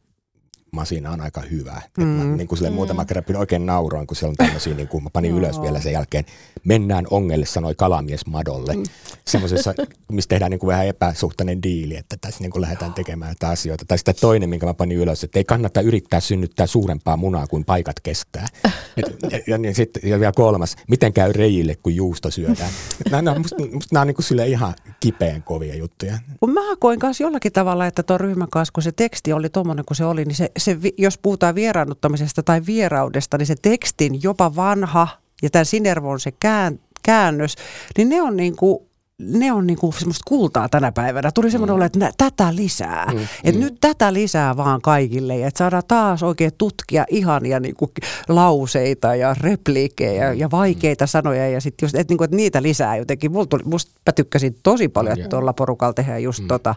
[0.75, 1.83] masina on aika hyvä.
[1.99, 2.05] Mm.
[2.05, 2.75] mä niin kuin sille mm.
[2.75, 5.93] muutama kerran oikein nauroin, kun siellä on tämmöisiä, niin kuin mä panin ylös vielä sen
[5.93, 6.25] jälkeen,
[6.65, 8.77] mennään ongelle, sanoi kalamies Madolle.
[8.77, 8.83] Mm.
[9.25, 9.75] Semmoisessa,
[10.13, 13.85] missä tehdään niin kuin vähän epäsuhtainen diili, että tässä niin kuin lähdetään tekemään jotain asioita.
[13.85, 17.65] Tai sitten toinen, minkä mä panin ylös, että ei kannata yrittää synnyttää suurempaa munaa kuin
[17.65, 18.47] paikat kestää.
[18.97, 22.71] Et, ja, ja, ja, sitten, ja vielä kolmas, miten käy reijille, kun juusto syödään.
[23.11, 26.19] Nämä, nämä, musta, musta nämä on niin kuin ihan kipeän kovia juttuja.
[26.47, 29.97] Mä koin kanssa jollakin tavalla, että tuon ryhmän kanssa, kun se teksti oli tuommoinen kuin
[29.97, 35.09] se oli, niin se, se, jos puhutaan vieraannuttamisesta tai vieraudesta, niin se tekstin jopa vanha
[35.43, 37.55] ja tämän Sinervon se kään, käännös,
[37.97, 38.79] niin ne on niin kuin
[39.19, 41.31] ne on niinku semmoista kultaa tänä päivänä.
[41.33, 41.77] Tuli semmoinen mm.
[41.77, 43.07] olo, että nä, tätä lisää.
[43.13, 43.19] Mm.
[43.45, 43.65] Että mm.
[43.65, 45.39] nyt tätä lisää vaan kaikille.
[45.39, 47.91] Ja että saadaan taas oikein tutkia ihania niinku
[48.29, 50.39] lauseita ja repliikkejä mm.
[50.39, 51.49] ja vaikeita sanoja.
[51.49, 53.33] Ja sitten just, että niinku, et niitä lisää jotenkin.
[53.33, 56.49] Musta, musta mä tykkäsin tosi paljon, että tuolla porukalla tehdään just mm.
[56.49, 56.75] tota.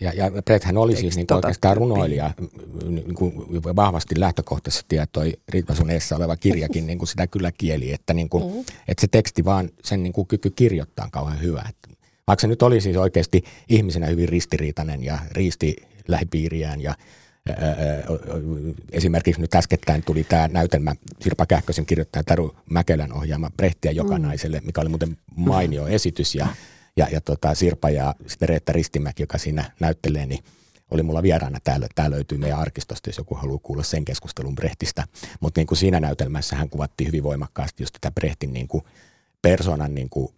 [0.00, 2.30] Ja, ja Bretthän oli siis niin tota, oikeastaan runoilija
[2.88, 3.32] niin kuin
[3.76, 8.14] vahvasti lähtökohtaisesti ja toi Ritva sun eessä oleva kirjakin niin kuin sitä kyllä kieli, että,
[8.14, 8.60] niin kuin, mm.
[8.60, 11.64] että se teksti vaan sen niin kuin kyky kirjoittaa on kauhean hyvä.
[11.68, 11.88] Että,
[12.26, 15.76] vaikka se nyt oli siis oikeasti ihmisenä hyvin ristiriitainen ja riisti
[16.08, 16.94] lähipiiriään ja
[18.92, 24.80] esimerkiksi nyt äskettäin tuli tämä näytelmä Sirpa Kähkösen kirjoittaja Taru Mäkelän ohjaama Brehtiä jokanaiselle, mikä
[24.80, 26.46] oli muuten mainio esitys ja
[26.98, 30.44] ja, ja tota, Sirpa ja sitten Reetta Ristimäki, joka siinä näyttelee, niin
[30.90, 31.86] oli mulla vieraana täällä.
[31.94, 35.04] Tämä löytyy meidän arkistosta, jos joku haluaa kuulla sen keskustelun Brehtistä.
[35.40, 38.84] Mutta niin kuin siinä näytelmässä hän kuvattiin hyvin voimakkaasti just tätä Brehtin niin kuin
[39.42, 40.28] persoonan niin kuin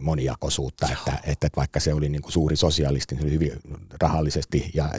[0.00, 3.52] monijakoisuutta, että, että vaikka se oli niin kuin suuri sosialisti, niin se oli hyvin
[4.00, 4.90] rahallisesti ja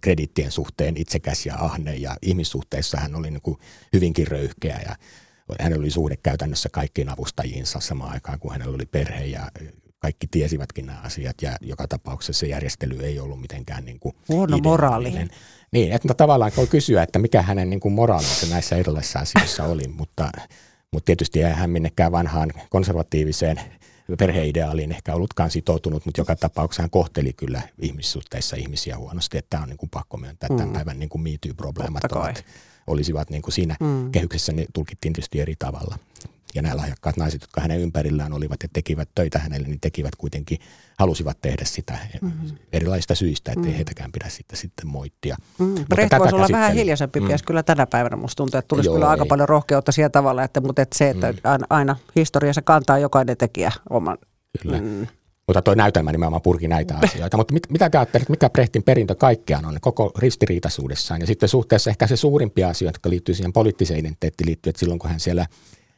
[0.00, 3.58] kredittien suhteen itsekäs ja ahne ja ihmissuhteissa hän oli niin kuin
[3.92, 4.96] hyvinkin röyhkeä ja
[5.60, 9.50] hänellä oli suhde käytännössä kaikkiin avustajiinsa samaan aikaan, kun hänellä oli perhe ja
[9.98, 14.58] kaikki tiesivätkin nämä asiat ja joka tapauksessa se järjestely ei ollut mitenkään niin kuin Huono
[14.58, 15.12] moraali.
[15.72, 19.88] Niin, että tavallaan voi kysyä, että mikä hänen niin kuin moraalinsa näissä erilaisissa asioissa oli,
[19.88, 20.30] mutta,
[20.92, 23.60] mutta tietysti ei hän minnekään vanhaan konservatiiviseen
[24.18, 29.62] perheideaaliin ehkä ollutkaan sitoutunut, mutta joka tapauksessa hän kohteli kyllä ihmissuhteissa ihmisiä huonosti, että tämä
[29.62, 30.72] on niin kuin pakko myöntää, että tämän mm.
[30.72, 32.44] päivän niin kuin probleemat ovat,
[32.86, 34.10] olisivat niin kuin siinä mm.
[34.10, 35.98] kehyksessä, ne tulkittiin tietysti eri tavalla.
[36.54, 40.58] Ja nämä lahjakkaat naiset, jotka hänen ympärillään olivat ja tekivät töitä hänelle, niin tekivät kuitenkin,
[40.98, 42.56] halusivat tehdä sitä mm-hmm.
[42.72, 43.76] erilaisista syistä, ettei mm-hmm.
[43.76, 45.36] heitäkään pidä sitten, sitten moittia.
[45.58, 45.74] Mm.
[45.88, 47.28] Brecht voisi olla vähän hiljaisempi mm.
[47.46, 48.16] kyllä tänä päivänä.
[48.16, 49.28] Musta tuntuu, että tulisi Joo, kyllä aika ei.
[49.28, 51.38] paljon rohkeutta siellä tavalla, että, mutta että se, että mm.
[51.70, 54.18] aina historiassa kantaa jokainen tekijä oman
[54.62, 54.80] Kyllä.
[54.80, 55.06] Mm.
[55.46, 57.36] Mutta tuo näytelmä nimenomaan purki näitä asioita.
[57.36, 61.20] Mutta mit, mitä te ajattelet, mikä Brehtin perintö kaikkiaan on, koko ristiriitaisuudessaan?
[61.20, 64.98] Ja sitten suhteessa ehkä se suurimpia asioita, jotka liittyy siihen poliittiseen identiteettiin, liittyy, että silloin
[64.98, 65.46] kun hän siellä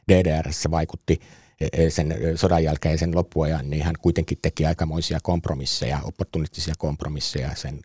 [0.07, 1.21] DDRssä vaikutti
[1.61, 6.73] e, e, sen e, sodan jälkeen sen loppuajan, niin hän kuitenkin teki aikamoisia kompromisseja, opportunistisia
[6.77, 7.79] kompromisseja sen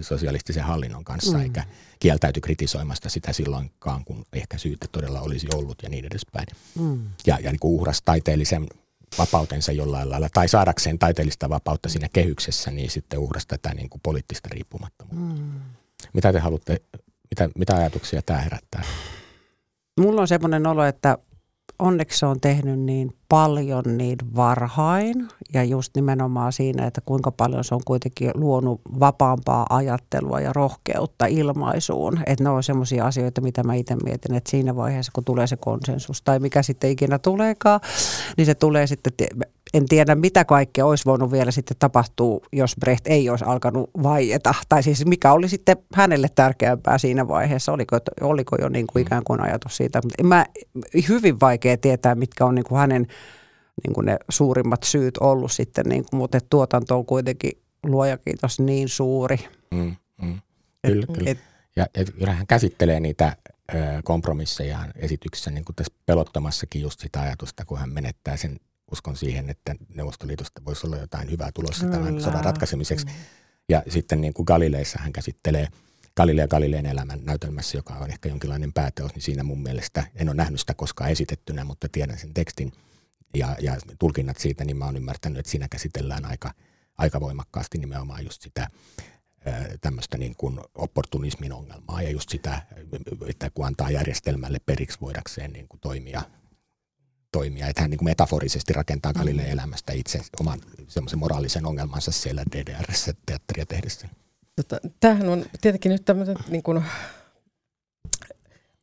[0.00, 1.42] sosialistisen hallinnon kanssa, mm.
[1.42, 1.64] eikä
[1.98, 6.46] kieltäyty kritisoimasta sitä silloinkaan, kun ehkä syytä todella olisi ollut ja niin edespäin.
[6.78, 7.00] Mm.
[7.26, 8.66] Ja, ja niin kuin uhras taiteellisen
[9.18, 14.00] vapautensa jollain lailla, tai saadakseen taiteellista vapautta siinä kehyksessä, niin sitten uhrasi tätä niin kuin
[14.02, 15.42] poliittista riippumattomuutta.
[15.42, 15.60] Mm.
[16.12, 16.80] Mitä te haluatte,
[17.30, 18.82] mitä, mitä ajatuksia tämä herättää?
[20.00, 21.18] Mulla on semmoinen olo, että
[21.78, 27.64] onneksi se on tehnyt niin paljon niin varhain ja just nimenomaan siinä, että kuinka paljon
[27.64, 32.20] se on kuitenkin luonut vapaampaa ajattelua ja rohkeutta ilmaisuun.
[32.26, 35.56] Että ne on semmoisia asioita, mitä mä itse mietin, että siinä vaiheessa, kun tulee se
[35.56, 37.80] konsensus tai mikä sitten ikinä tuleekaan,
[38.36, 39.12] niin se tulee sitten,
[39.74, 44.54] en tiedä mitä kaikkea olisi voinut vielä sitten tapahtua, jos Brecht ei olisi alkanut vaieta.
[44.68, 49.24] Tai siis mikä oli sitten hänelle tärkeämpää siinä vaiheessa, oliko, oliko jo niin kuin ikään
[49.24, 50.00] kuin ajatus siitä.
[50.04, 50.46] Mutta mä,
[51.08, 53.06] hyvin vaikea tietää, mitkä on niin kuin hänen
[53.84, 57.52] niin kuin ne suurimmat syyt ollut sitten, niin kuin, mutta tuotanto on kuitenkin
[57.82, 59.38] luoja kiitos niin suuri.
[59.70, 60.40] Mm, mm.
[60.86, 61.30] Kyllä, et, kyllä.
[61.30, 61.38] Et,
[61.76, 63.36] ja et, hän käsittelee niitä
[63.74, 68.60] ö, kompromisseja esityksessä niin kuin tässä pelottomassakin just sitä ajatusta, kun hän menettää sen
[68.92, 73.06] uskon siihen, että Neuvostoliitosta voisi olla jotain hyvää tulossa tämän sodan ratkaisemiseksi.
[73.06, 73.12] Mm.
[73.68, 75.68] Ja sitten niin kuin Galileissa hän käsittelee
[76.16, 80.36] Galilea Galileen elämän näytelmässä, joka on ehkä jonkinlainen pääteos, niin siinä mun mielestä, en ole
[80.36, 82.72] nähnyt sitä koskaan esitettynä, mutta tiedän sen tekstin
[83.34, 86.52] ja, ja tulkinnat siitä, niin mä oon ymmärtänyt, että siinä käsitellään aika,
[86.98, 88.70] aika voimakkaasti nimenomaan just sitä
[89.80, 92.62] tämmöistä niin kuin opportunismin ongelmaa ja just sitä,
[93.26, 96.22] että kun antaa järjestelmälle periksi voidakseen niin kuin toimia
[97.38, 97.66] toimia.
[97.66, 103.14] Että hän niin kuin metaforisesti rakentaa Galileen elämästä itse oman semmoisen moraalisen ongelmansa siellä DDRssä
[103.26, 104.08] teatteria tehdessä.
[104.56, 106.84] Tota, tämähän on tietenkin nyt tämmöinen niin kuin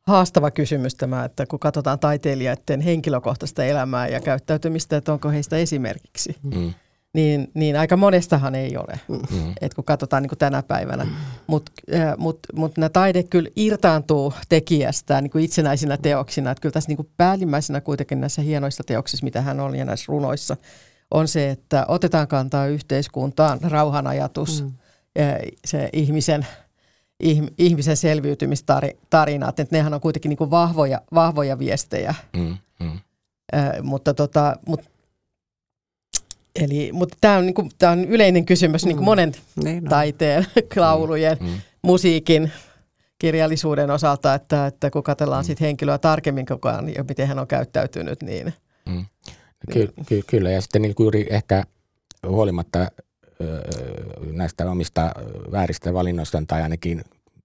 [0.06, 6.36] haastava kysymys tämä, että kun katsotaan taiteilijoiden henkilökohtaista elämää ja käyttäytymistä, että onko heistä esimerkiksi.
[6.42, 6.74] Mm
[7.14, 9.52] niin, niin aika monestahan ei ole, mm.
[9.60, 11.06] Et kun katsotaan niin kuin tänä päivänä.
[11.46, 16.50] Mutta äh, mut, mut nämä taide kyllä irtaantuu tekijästä niin kuin itsenäisinä teoksina.
[16.50, 20.04] Et kyllä tässä niin kuin päällimmäisenä kuitenkin näissä hienoissa teoksissa, mitä hän on ja näissä
[20.08, 20.56] runoissa,
[21.10, 24.72] on se, että otetaan kantaa yhteiskuntaan, rauhanajatus, mm.
[25.20, 26.46] äh, se ihmisen,
[27.58, 29.60] ihmisen selviytymistarinat.
[29.60, 32.14] Että nehän on kuitenkin niin kuin vahvoja, vahvoja viestejä.
[32.36, 32.56] Mm.
[32.80, 32.98] Mm.
[33.54, 34.93] Äh, mutta tota, mutta
[36.60, 39.04] Eli, mutta tämä on, niinku, tää on yleinen kysymys niinku mm.
[39.04, 39.32] niin monen
[39.64, 39.90] niin, no.
[39.90, 40.46] taiteen,
[40.76, 41.46] laulujen, mm.
[41.48, 41.54] mm.
[41.82, 42.52] musiikin,
[43.18, 45.46] kirjallisuuden osalta, että, että kun katsellaan mm.
[45.46, 48.54] sit henkilöä tarkemmin koko ajan ja miten hän on käyttäytynyt, niin...
[48.86, 49.04] Mm.
[49.72, 51.64] Ky- ky- kyllä, ja sitten niin juuri ehkä
[52.26, 52.90] huolimatta
[54.32, 55.12] näistä omista
[55.52, 57.04] vääristä valinnoista tai ainakin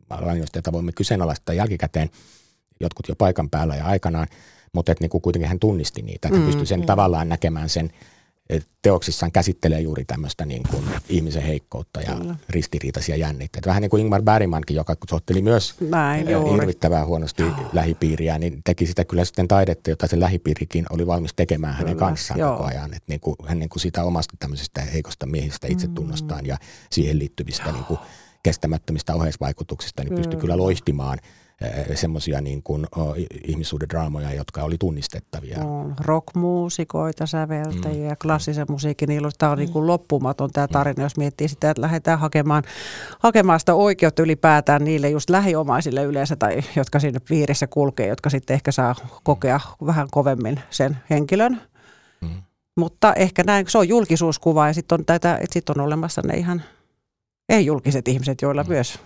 [0.09, 2.09] valinnoista, joita voimme kyseenalaistaa jälkikäteen,
[2.79, 4.27] jotkut jo paikan päällä ja aikanaan,
[4.73, 6.85] mutta että niin kuin kuitenkin hän tunnisti niitä, että mm, pystyi sen mm.
[6.85, 7.91] tavallaan näkemään sen–
[8.81, 12.35] teoksissaan käsittelee juuri tämmöistä niin kuin ihmisen heikkoutta ja Kyllä.
[12.49, 13.69] ristiriitaisia jännitteitä.
[13.69, 17.53] Vähän niin kuin Ingmar Bergmankin, joka soitteli myös Näin, hirvittävää huonosti oh.
[17.73, 22.07] lähipiiriä, niin teki sitä kyllä sitten taidetta, jota se lähipiirikin oli valmis tekemään hänen kyllä.
[22.07, 22.51] kanssaan Joo.
[22.51, 22.93] koko ajan.
[22.93, 26.47] Että niin kuin, hän niin kuin sitä omasta tämmöisestä heikosta miehistä itsetunnostaan mm.
[26.47, 26.57] ja
[26.91, 27.99] siihen liittyvistä niin kuin
[28.43, 31.19] kestämättömistä oheisvaikutuksista, niin pystyi kyllä loihtimaan–
[31.95, 32.87] semmoisia niin kuin,
[33.43, 35.59] ihmissuuden draamoja, jotka oli tunnistettavia.
[35.63, 38.17] On rockmuusikoita, säveltäjiä, mm.
[38.21, 39.33] klassisen musiikin ilus.
[39.37, 39.59] Tämä on mm.
[39.59, 42.63] niin kuin loppumaton tämä tarina, jos miettii sitä, että lähdetään hakemaan,
[43.19, 48.53] hakemaan sitä oikeutta ylipäätään niille just lähiomaisille yleensä, tai jotka siinä piirissä kulkee, jotka sitten
[48.53, 51.61] ehkä saa kokea vähän kovemmin sen henkilön.
[52.21, 52.29] Mm.
[52.77, 56.63] Mutta ehkä näin, se on julkisuuskuva ja sitten on, tätä, sit on olemassa ne ihan
[57.49, 58.69] ei-julkiset ihmiset, joilla mm.
[58.69, 58.99] myös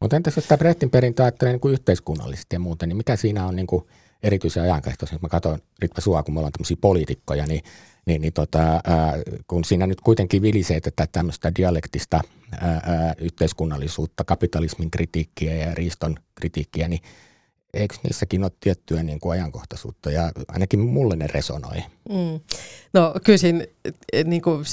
[0.00, 3.46] mutta entäs jos tämä Brehtin perintö ajattelee niin kuin yhteiskunnallisesti ja muuten, niin mikä siinä
[3.46, 3.84] on niin kuin
[4.22, 5.14] erityisen ajankähtoisen?
[5.14, 7.62] Jos mä katson Ritva Sua, kun me ollaan tämmöisiä poliitikkoja, niin,
[8.06, 9.14] niin, niin tota, ää,
[9.46, 12.20] kun siinä nyt kuitenkin vilisee tätä tämmöistä dialektista
[12.60, 17.00] ää, ää, yhteiskunnallisuutta, kapitalismin kritiikkiä ja riiston kritiikkiä, niin
[17.74, 21.78] eikö niissäkin ole tiettyä niin kuin ajankohtaisuutta ja ainakin mulle ne resonoi.
[22.08, 22.40] Mm.
[22.92, 23.64] No kyllä siinä,
[24.24, 24.64] niin kuin,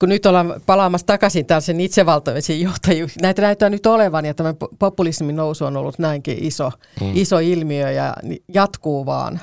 [0.00, 5.36] kun nyt ollaan palaamassa takaisin tällaisen itsevaltaisiin johtajuuksiin, näitä näyttää nyt olevan ja tämä populismin
[5.36, 7.10] nousu on ollut näinkin iso, mm.
[7.14, 8.16] iso ilmiö ja
[8.54, 9.40] jatkuu vaan.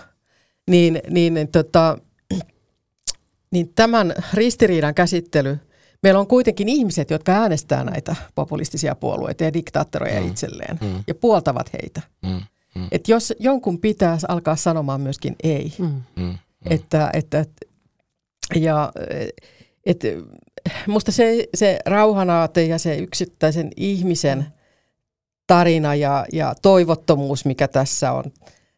[0.70, 1.98] niin, niin, niin, tota,
[3.54, 5.58] niin tämän ristiriidan käsittely,
[6.04, 10.28] meillä on kuitenkin ihmiset, jotka äänestää näitä populistisia puolueita ja diktaattoreja mm.
[10.28, 11.04] itselleen mm.
[11.08, 12.02] ja puoltavat heitä.
[12.22, 12.42] Mm.
[12.76, 12.88] Mm.
[12.92, 16.02] Et jos jonkun pitäisi alkaa sanomaan myöskin ei, mm.
[16.16, 16.38] Mm.
[16.70, 17.46] Että, että,
[18.56, 18.92] ja
[19.86, 20.04] et,
[20.88, 24.46] musta se, se rauhanaate ja se yksittäisen ihmisen
[25.48, 28.24] tarina ja, ja toivottomuus, mikä tässä on,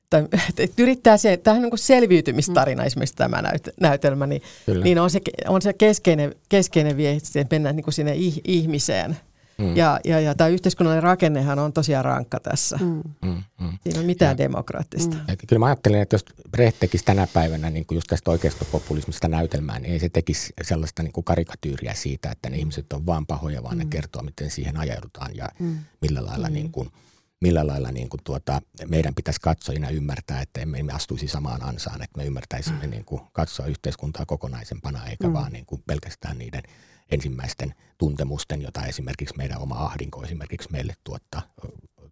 [0.10, 0.28] tai,
[0.58, 2.88] että yrittää se, tähän niin kuin selviytymistarina mm.
[2.88, 4.42] esimerkiksi tämä näyt, näytelmä, niin,
[4.84, 9.18] niin on se, on se keskeinen, keskeinen viesti, että mennään niin kuin sinne ihmiseen–
[9.64, 9.78] Mm.
[9.78, 12.78] Ja, ja, ja tämä yhteiskunnallinen rakennehan on tosiaan rankka tässä.
[12.78, 13.02] Mm.
[13.22, 13.78] Mm, mm.
[13.84, 15.16] Siinä on mitään ja, demokraattista.
[15.16, 15.38] Mm.
[15.48, 19.80] kyllä mä ajattelen, että jos Brecht tekisi tänä päivänä niin kuin just tästä oikeistopopulismista näytelmää,
[19.80, 23.64] niin ei se tekisi sellaista niin kuin karikatyyriä siitä, että ne ihmiset on vaan pahoja,
[23.64, 23.80] vaan mm.
[23.80, 25.78] ne kertoo, miten siihen ajaudutaan ja mm.
[26.02, 26.54] millä lailla, mm.
[26.54, 26.90] niin kuin,
[27.42, 32.02] millä lailla niin kuin tuota, meidän pitäisi katsojina ymmärtää, että emme me astuisi samaan ansaan,
[32.02, 32.90] että me ymmärtäisimme mm.
[32.90, 35.34] niin kuin katsoa yhteiskuntaa kokonaisempana, eikä mm.
[35.34, 36.64] vaan niin kuin pelkästään niiden–
[37.12, 41.42] ensimmäisten tuntemusten, jota esimerkiksi meidän oma ahdinko esimerkiksi meille tuottaa.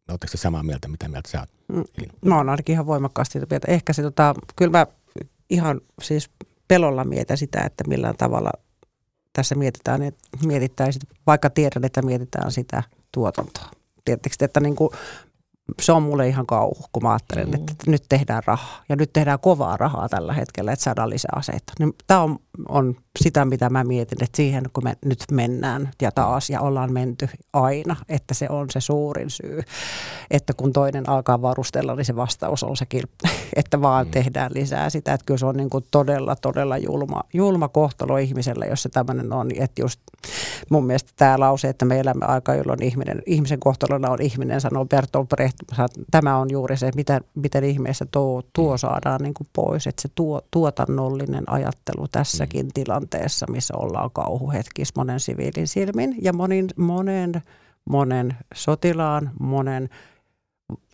[0.09, 1.49] Oletteko samaa mieltä, mitä mieltä sä oot?
[1.67, 1.83] Mm,
[2.25, 3.71] mä oon ainakin ihan voimakkaasti sitä mieltä.
[3.71, 4.87] Ehkä se, tota, kyllä mä
[5.49, 6.29] ihan siis
[6.67, 8.51] pelolla mietän sitä, että millään tavalla
[9.33, 13.71] tässä mietitään, että mietittäisiin, vaikka tiedän, että mietitään sitä tuotantoa.
[14.05, 14.89] Tiedättekö, että niin kuin
[15.81, 17.53] se on mulle ihan kauhu, kun mä ajattelen, mm.
[17.53, 18.83] että nyt tehdään rahaa.
[18.89, 21.73] Ja nyt tehdään kovaa rahaa tällä hetkellä, että saadaan lisää aseita.
[21.79, 22.39] Niin Tämä on,
[22.69, 26.93] on sitä, mitä mä mietin, että siihen kun me nyt mennään ja taas ja ollaan
[26.93, 29.62] menty aina, että se on se suurin syy.
[30.32, 34.12] Että kun toinen alkaa varustella, niin se vastaus on se kilppi, että vaan mm.
[34.12, 35.14] tehdään lisää sitä.
[35.14, 39.34] Että kyllä se on niin kuin todella, todella julma, julma kohtalo ihmiselle, jos se tämmöinen
[39.34, 39.49] on.
[39.59, 39.99] Että just
[40.70, 44.86] mun mielestä tämä lause, että me elämme aika, jolloin ihminen, ihmisen kohtalona on ihminen, sanoo
[44.86, 45.57] Bertolt Brecht.
[46.12, 49.88] Tämä on juuri se, miten, miten ihmeessä tuo, tuo saadaan niin kuin pois.
[49.88, 52.72] Että se tuo, tuotannollinen ajattelu tässäkin mm.
[52.74, 53.00] tilanteessa,
[53.49, 57.31] missä ollaan kauhuhetkis monen siviilin silmin ja monin, monen,
[57.89, 59.89] monen sotilaan, monen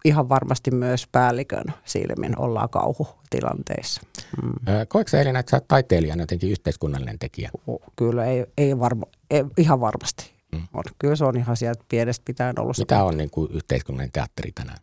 [0.06, 4.02] ihan varmasti myös päällikön silmin ollaan kauhutilanteissa.
[4.44, 4.54] Mm.
[4.88, 7.52] Koetko sä Elina, että sä oot taiteilijana jotenkin yhteiskunnallinen tekijä?
[7.96, 10.32] Kyllä, ei, ei, varma, ei ihan varmasti.
[10.52, 10.62] Mm.
[10.74, 10.84] On.
[11.00, 12.78] Kyllä se on ihan sieltä pienestä pitäen ollut.
[12.78, 14.78] Mitä on niin kuin yhteiskunnallinen teatteri tänään?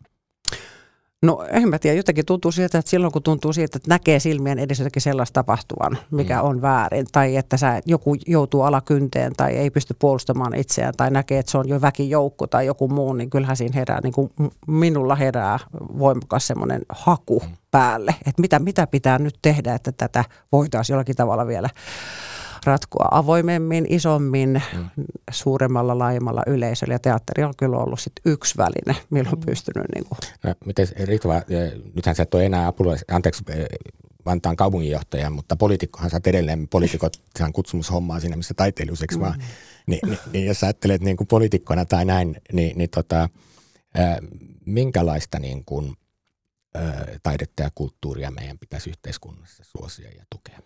[1.25, 4.59] No en mä tiedä, jotenkin tuntuu siltä, että silloin kun tuntuu siltä, että näkee silmien
[4.59, 6.47] edes jotakin sellaista tapahtuvan, mikä mm.
[6.47, 11.39] on väärin, tai että sä, joku joutuu alakynteen tai ei pysty puolustamaan itseään, tai näkee,
[11.39, 14.31] että se on jo väkijoukko tai joku muu, niin kyllähän siinä herää, niin kuin
[14.67, 15.59] minulla herää
[15.99, 17.55] voimakas semmoinen haku mm.
[17.71, 21.69] päälle, että mitä, mitä pitää nyt tehdä, että tätä voitaisiin jollakin tavalla vielä
[22.65, 24.89] ratkoa avoimemmin, isommin, mm.
[25.31, 26.93] suuremmalla, laajemmalla yleisöllä.
[26.93, 29.45] Ja teatteri on kyllä ollut sit yksi väline, millä on mm.
[29.45, 29.85] pystynyt.
[29.95, 30.19] Niin kuin.
[30.43, 31.41] No, miten Ritva,
[31.95, 33.43] nythän sä et ole enää apulais, anteeksi,
[34.25, 39.21] Vantaan kaupunginjohtaja, mutta poliitikkohan sä edelleen, poliitikot sehän kutsumushommaa siinä, missä taiteilijuseksi mm.
[39.21, 39.43] vaan.
[39.87, 43.29] Ni, niin, niin jos sä ajattelet niin kuin poliitikkona tai näin, niin, niin tota,
[43.93, 44.19] ää,
[44.65, 45.93] minkälaista niin kuin,
[46.75, 50.59] ää, taidetta ja kulttuuria meidän pitäisi yhteiskunnassa suosia ja tukea?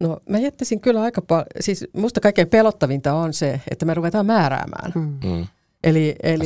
[0.00, 4.26] No mä jättäisin kyllä aika paljon, siis musta kaikkein pelottavinta on se, että me ruvetaan
[4.26, 4.92] määräämään.
[4.94, 5.18] Mm.
[5.24, 5.46] mm.
[5.84, 6.44] Eli, eli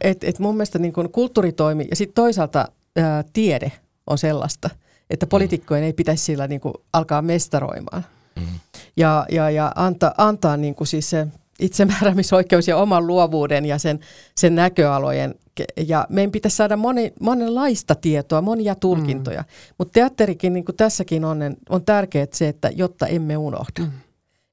[0.00, 3.72] et, et mun mielestä niin kun kulttuuritoimi ja sitten toisaalta ää, tiede
[4.06, 4.70] on sellaista,
[5.10, 5.86] että poliitikkojen mm.
[5.86, 8.04] ei pitäisi sillä niin kuin alkaa mestaroimaan.
[8.36, 8.46] Mm.
[8.96, 11.26] Ja, ja, ja anta, antaa niin kuin siis se
[11.60, 14.00] itsemääräämisoikeus ja oman luovuuden ja sen,
[14.36, 15.34] sen näköalojen.
[15.86, 19.40] Ja meidän pitäisi saada moni, monenlaista tietoa, monia tulkintoja.
[19.40, 19.74] Mm.
[19.78, 21.38] Mutta teatterikin, niin kuin tässäkin on,
[21.68, 23.80] on tärkeää se, että jotta emme unohda.
[23.80, 23.90] Mm.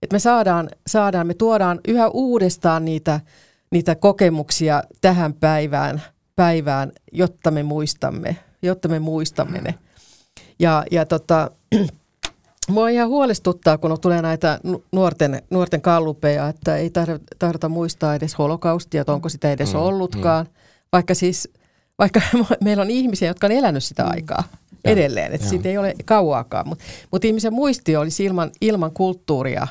[0.02, 3.20] Että me saadaan, saadaan, me tuodaan yhä uudestaan niitä,
[3.72, 6.02] niitä kokemuksia tähän päivään,
[6.36, 9.76] päivään, jotta me muistamme, jotta me muistamme ne.
[10.60, 11.52] Ja, ja tota,
[12.70, 14.60] Mua ihan huolestuttaa, kun tulee näitä
[14.92, 16.92] nuorten, nuorten kallupeja, että ei
[17.40, 20.46] tahdota muistaa edes holokaustia, että onko sitä edes mm, ollutkaan.
[20.46, 20.52] Mm.
[20.92, 21.50] Vaikka siis,
[22.00, 22.22] vaikka
[22.64, 24.10] meillä on ihmisiä, jotka on elänyt sitä mm.
[24.12, 24.44] aikaa
[24.84, 26.68] ja, edelleen, että siitä ei ole kauaakaan.
[26.68, 29.68] Mutta mut ihmisen muisti olisi ilman, ilman kulttuuria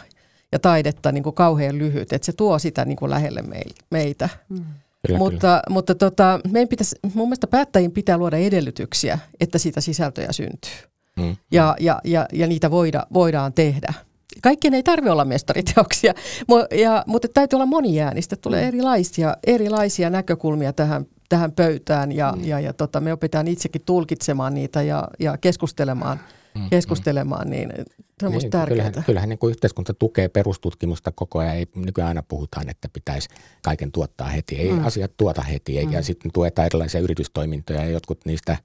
[0.52, 3.44] ja taidetta niin kuin kauhean lyhyt, että se tuo sitä niin kuin lähelle
[3.90, 4.28] meitä.
[4.48, 4.64] Mm.
[5.06, 5.62] Kyllä, mutta kyllä.
[5.70, 10.72] mutta tota, meidän pitäisi, mun mielestä päättäjien pitää luoda edellytyksiä, että siitä sisältöjä syntyy
[11.16, 11.36] mm.
[11.52, 13.94] ja, ja, ja, ja niitä voida, voidaan tehdä.
[14.42, 16.14] Kaikkien ei tarvitse olla mestariteoksia,
[16.84, 18.68] ja, mutta täytyy olla moniäänistä, tulee mm.
[18.68, 22.44] erilaisia, erilaisia näkökulmia tähän, tähän pöytään ja, mm.
[22.44, 26.37] ja, ja tota, me opetaan itsekin tulkitsemaan niitä ja, ja keskustelemaan mm,
[26.70, 27.72] keskustelemaan, niin
[28.20, 28.90] se on niin, tärkeää.
[28.90, 31.56] Kyllähän, kyllähän niin kuin yhteiskunta tukee perustutkimusta koko ajan.
[31.56, 33.28] Ei, nykyään aina puhutaan, että pitäisi
[33.62, 34.56] kaiken tuottaa heti.
[34.56, 34.84] Ei mm.
[34.84, 35.86] asiat tuota heti.
[35.86, 35.92] Mm.
[35.92, 38.56] Ja sitten tuetaan erilaisia yritystoimintoja ja jotkut niistä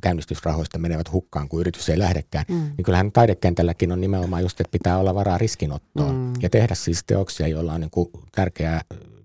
[0.00, 2.44] käynnistysrahoista menevät hukkaan, kun yritys ei lähdekään.
[2.48, 2.54] Mm.
[2.76, 6.32] Niin kyllähän taidekentälläkin on nimenomaan just, että pitää olla varaa riskinottoon mm.
[6.42, 8.80] ja tehdä siis teoksia, joilla on niin kuin tärkeä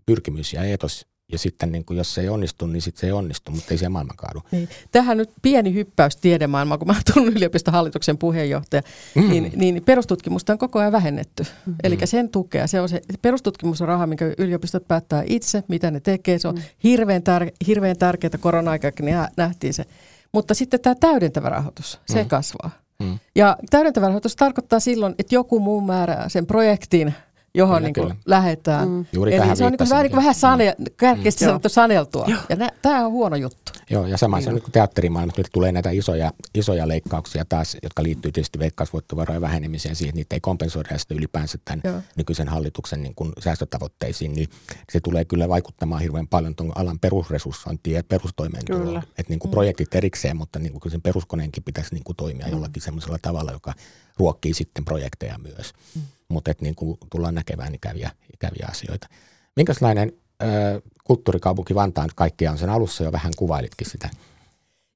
[0.05, 3.11] pyrkimys ja etos ja sitten niin kuin, jos se ei onnistu, niin sitten se ei
[3.11, 4.41] onnistu, mutta ei se maailman kaadu.
[4.51, 4.69] Niin.
[4.91, 8.81] Tähän nyt pieni hyppäys tiedemaailmaan, kun mä tunnen yliopiston hallituksen puheenjohtaja,
[9.15, 9.29] mm.
[9.29, 11.43] niin, niin perustutkimusta on koko ajan vähennetty.
[11.65, 11.75] Mm.
[11.83, 15.99] Eli sen tukea, se on se perustutkimus on raha, minkä yliopistot päättää itse, mitä ne
[15.99, 16.39] tekee.
[16.39, 16.61] Se on mm.
[16.83, 19.05] hirveän, tär, hirveän tärkeää, korona-aikakin
[19.37, 19.85] nähtiin se.
[20.31, 22.29] Mutta sitten tämä täydentävä rahoitus, se mm.
[22.29, 22.69] kasvaa.
[22.99, 23.19] Mm.
[23.35, 27.13] Ja täydentävä rahoitus tarkoittaa silloin, että joku muu määrää sen projektin
[27.55, 28.89] johon kyllä, niin kuin lähdetään.
[28.89, 29.05] Mm.
[29.13, 30.85] Juuri Eli se on niin kuin, vähän, niin kuin vähän sane, mm.
[30.97, 31.47] kärkeästi mm.
[31.47, 32.25] sanottu saneltua.
[32.27, 32.39] Joo.
[32.49, 33.71] Ja tämä on huono juttu.
[33.89, 35.39] Joo, ja sama se on niin teatterimaailmassa.
[35.39, 40.35] Nyt tulee näitä isoja, isoja leikkauksia taas, jotka liittyy tietysti veikkausvoittovarojen vähenemiseen siihen, että niitä
[40.35, 42.01] ei kompensoida ja sitten ylipäänsä tämän Joo.
[42.17, 44.49] nykyisen hallituksen niin kuin säästötavoitteisiin, niin
[44.91, 48.97] se tulee kyllä vaikuttamaan hirveän paljon tuon alan perusresurssointiin ja perustoimeentuloon.
[48.97, 49.53] Että niin kuin mm.
[49.53, 52.51] projektit erikseen, mutta niin kuin sen peruskoneenkin pitäisi niin kuin toimia mm.
[52.51, 53.73] jollakin semmoisella tavalla, joka
[54.17, 55.73] ruokkii sitten projekteja myös.
[55.95, 59.07] Mm mutta et niin kuin tullaan näkemään ikäviä, ikäviä asioita.
[59.55, 60.13] Minkälainen
[60.43, 64.09] ö, kulttuurikaupunki Vantaan kaikkia on sen alussa jo vähän kuvailitkin sitä?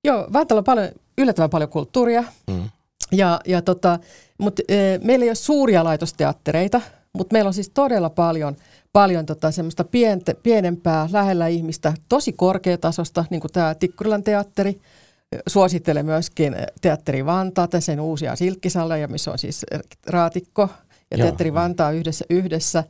[0.04, 2.70] Joo, Vantaalla on paljon, yllättävän paljon kulttuuria, mm.
[3.12, 4.00] ja, ja tota,
[4.38, 6.82] mutta e, meillä ei ole suuria laitosteattereita,
[7.14, 8.56] mutta meillä on siis todella paljon,
[8.94, 14.82] paljon tota, semmoista pientä, pienempää, lähellä ihmistä, tosi korkeatasosta, niin kuin tämä Tikkurilan teatteri,
[15.48, 19.66] suosittelen myöskin Teatteri Vantaata, sen uusia silkkisaleja, missä on siis
[20.08, 20.70] raatikko,
[21.12, 21.26] ja Joo.
[21.26, 22.84] Teatteri Vantaa yhdessä, yhdessä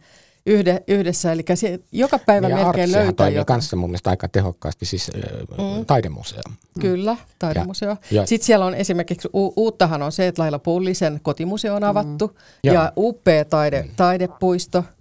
[0.46, 1.32] yhde, yhdessä.
[1.32, 3.46] Eli se, joka päivä ja melkein löytää toimii jotain.
[3.46, 5.12] kanssa mun mielestä aika tehokkaasti, siis
[5.52, 5.86] mm.
[5.86, 6.42] taidemuseo.
[6.80, 7.90] Kyllä, taidemuseo.
[7.90, 11.84] Ja, ja, Sitten siellä on esimerkiksi, u- uuttahan on se, että Laila Pullisen kotimuseo on
[11.84, 12.72] avattu mm.
[12.74, 13.90] ja upea taide, mm.
[13.96, 14.84] taidepuisto–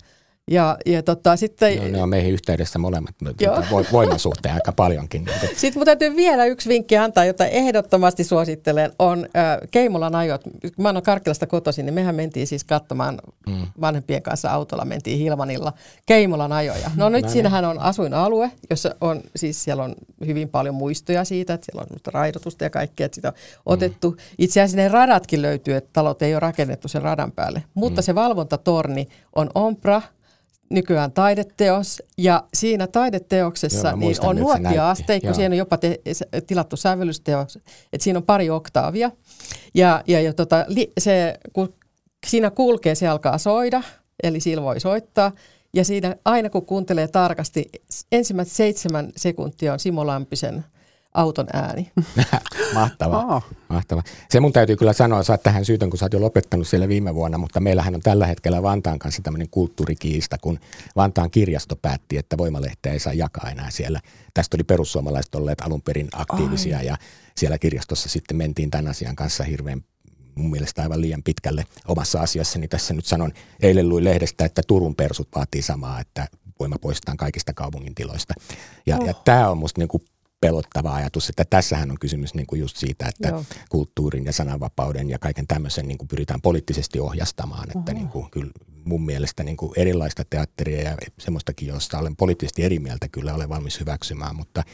[0.49, 3.15] ja, ja tota, sitten, no, ne on meihin yhteydessä molemmat
[3.93, 5.27] voimasuhteen aika paljonkin.
[5.57, 10.41] Sitten mun täytyy vielä yksi vinkki antaa, jota ehdottomasti suosittelen, on äh, Keimolan ajot.
[10.79, 13.67] Mä oon Karkkilasta kotoisin, niin mehän mentiin siis katsomaan mm.
[13.81, 15.73] vanhempien kanssa autolla, mentiin Hilmanilla
[16.07, 16.91] Keimolan ajoja.
[16.97, 19.95] No nyt no, siinähän on asuinalue, jossa on, siis siellä on
[20.27, 23.63] hyvin paljon muistoja siitä, että siellä on raidotusta ja kaikkea, että sitä on mm.
[23.65, 24.17] otettu.
[24.39, 28.05] Itse asiassa ne radatkin löytyy, että talot ei ole rakennettu sen radan päälle, mutta mm.
[28.05, 30.03] se valvontatorni on Ompra–
[30.71, 36.01] nykyään taideteos, ja siinä taideteoksessa Joo, niin on nuottia-asteikko, siinä on jopa te,
[36.47, 37.57] tilattu sävellysteos,
[37.93, 39.11] että siinä on pari oktaavia,
[39.75, 41.75] ja, ja, ja tota, li, se, kun
[42.27, 43.83] siinä kulkee, se alkaa soida,
[44.23, 45.33] eli sillä voi soittaa,
[45.75, 47.65] ja siinä aina kun kuuntelee tarkasti,
[48.13, 50.65] ensimmäiset seitsemän sekuntia on Simo Lampisen–
[51.15, 51.93] auton ääni.
[52.75, 53.25] Mahtava.
[53.25, 53.45] Oh.
[53.69, 54.03] Mahtava.
[54.31, 57.15] Se mun täytyy kyllä sanoa, saat tähän syytön, kun sä oot jo lopettanut siellä viime
[57.15, 60.59] vuonna, mutta meillähän on tällä hetkellä Vantaan kanssa tämmöinen kulttuurikiista, kun
[60.97, 64.01] Vantaan kirjasto päätti, että voimalehteä ei saa jakaa enää siellä.
[64.35, 66.87] Tästä oli perussuomalaiset olleet alun perin aktiivisia Ai.
[66.87, 66.97] ja
[67.37, 69.85] siellä kirjastossa sitten mentiin tämän asian kanssa hirveän
[70.35, 72.69] mun mielestä aivan liian pitkälle omassa asiassani.
[72.69, 73.33] Tässä nyt sanon,
[73.63, 76.29] eilen luin lehdestä, että Turun persut vaatii samaa, että
[76.61, 78.35] voima poistetaan kaikista kaupungin tiloista.
[78.87, 79.07] Ja, oh.
[79.07, 80.03] ja tämä on musta niin kuin
[80.41, 83.45] pelottava ajatus, että tässähän on kysymys niin kuin just siitä, että Joo.
[83.69, 88.51] kulttuurin ja sananvapauden ja kaiken tämmöisen niin kuin pyritään poliittisesti ohjastamaan, että niin kuin, kyllä
[88.85, 93.49] mun mielestä niin kuin erilaista teatteria ja semmoistakin, josta olen poliittisesti eri mieltä, kyllä olen
[93.49, 94.65] valmis hyväksymään, mutta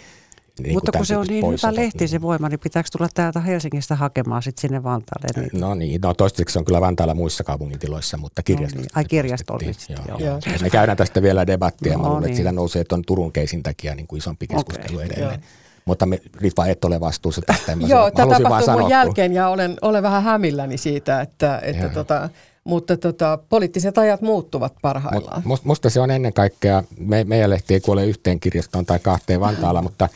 [0.58, 3.94] niin Mutta kun se on niin hyvä lehti se voima, niin pitääkö tulla täältä Helsingistä
[3.94, 5.40] hakemaan sitten sinne Vantaalle?
[5.40, 5.60] Niin?
[5.60, 8.76] No niin, no toistaiseksi se on kyllä Vantaalla muissa kaupungintiloissa, mutta kirjastossa.
[8.76, 8.90] No niin.
[8.94, 10.04] Ai kirjastollisesti, joo.
[10.08, 10.18] joo.
[10.18, 10.40] joo.
[10.62, 12.30] Me käydään tästä vielä debattia, no, mä luulen, niin.
[12.30, 15.30] että sitä nousee tuon Turun keisin takia niin kuin isompi keskustelu okay, edelleen.
[15.30, 15.48] Joo.
[15.84, 17.76] Mutta me, Ritva, et ole vastuussa tästä.
[17.86, 22.28] Joo, tämä tapahtui mun jälkeen ja olen, olen vähän hämilläni siitä, että, että tota,
[22.64, 25.42] mutta tota, poliittiset ajat muuttuvat parhaillaan.
[25.44, 29.40] Mut, musta se on ennen kaikkea, me, meidän lehti ei kuole yhteen kirjastoon tai kahteen
[29.40, 30.08] Vantaalla, mutta,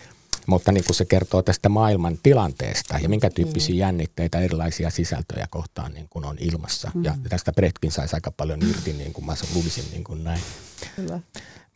[0.49, 3.79] mutta niin kuin se kertoo tästä maailman tilanteesta ja minkä tyyppisiä mm.
[3.79, 6.91] jännitteitä erilaisia sisältöjä kohtaan niin kuin on ilmassa.
[6.95, 7.05] Mm.
[7.05, 10.41] Ja tästä Bretkin saisi aika paljon irti, niin kuin mä luulisin niin kuin näin.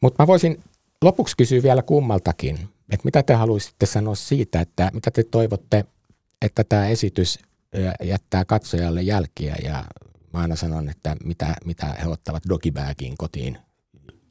[0.00, 0.60] Mutta mä voisin
[1.02, 2.54] lopuksi kysyä vielä kummaltakin,
[2.88, 5.84] että mitä te haluaisitte sanoa siitä, että mitä te toivotte,
[6.42, 7.38] että tämä esitys
[8.02, 9.84] jättää katsojalle jälkiä ja
[10.32, 13.58] mä aina sanon, että mitä, mitä he ottavat dogibagin kotiin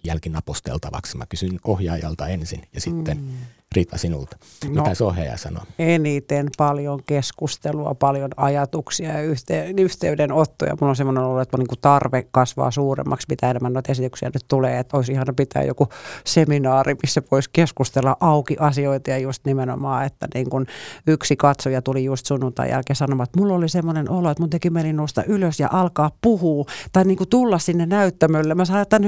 [0.04, 1.18] jälkinaposteltavaksi.
[1.18, 3.34] Mä kysyn ohjaajalta ensin ja sitten mm.
[3.76, 4.38] Riitta sinulta.
[4.67, 5.63] Mitä no, Soheja sanoo?
[5.80, 10.78] Eniten paljon keskustelua, paljon ajatuksia ja yhte, yhteydenottoja.
[10.82, 14.80] Mulla on semmoinen ollut, että niin tarve kasvaa suuremmaksi, mitä enemmän noita esityksiä nyt tulee.
[14.80, 15.89] Että olisi ihana pitää joku
[16.26, 20.67] seminaari, missä voisi keskustella auki asioita ja just nimenomaan, että niin kuin
[21.07, 24.69] yksi katsoja tuli just sunnuntai jälkeen sanomaan, että mulla oli semmoinen olo, että mun teki
[24.69, 28.55] mieli nousta ylös ja alkaa puhua tai niin kuin tulla sinne näyttämölle.
[28.55, 28.99] Mä sanon, että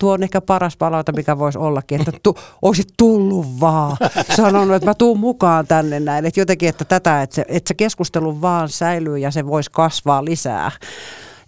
[0.00, 3.96] tuo on ehkä paras palaute, mikä voisi ollakin, että tu, olisit tullut vaan
[4.36, 6.26] sanonut, että mä tuun mukaan tänne näin.
[6.26, 10.24] Että jotenkin, että tätä, että se, että se keskustelu vaan säilyy ja se voisi kasvaa
[10.24, 10.70] lisää.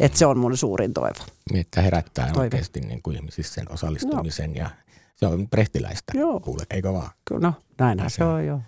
[0.01, 1.25] Että se on mun suurin toivo.
[1.51, 2.41] Niin, että herättää toivo.
[2.41, 4.57] oikeasti niin kuin ihmisissä sen osallistumisen no.
[4.57, 4.71] ja
[5.17, 6.41] se on prehtiläistä, joo.
[6.41, 7.11] kuule, eikö vaan?
[7.31, 8.61] No, näinhän se on, joo.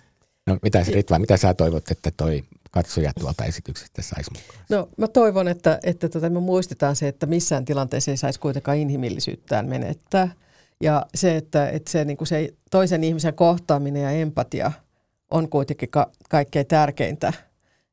[0.47, 4.64] No mitä Ritva, mitä sä toivot, että toi katsoja tuolta esityksestä saisi mukaan?
[4.70, 8.76] No mä toivon, että, että tota, me muistetaan se, että missään tilanteessa ei saisi kuitenkaan
[8.76, 10.28] inhimillisyyttään menettää–
[10.81, 14.72] ja se, että, että se, niin kuin se toisen ihmisen kohtaaminen ja empatia
[15.31, 17.33] on kuitenkin ka- kaikkein tärkeintä.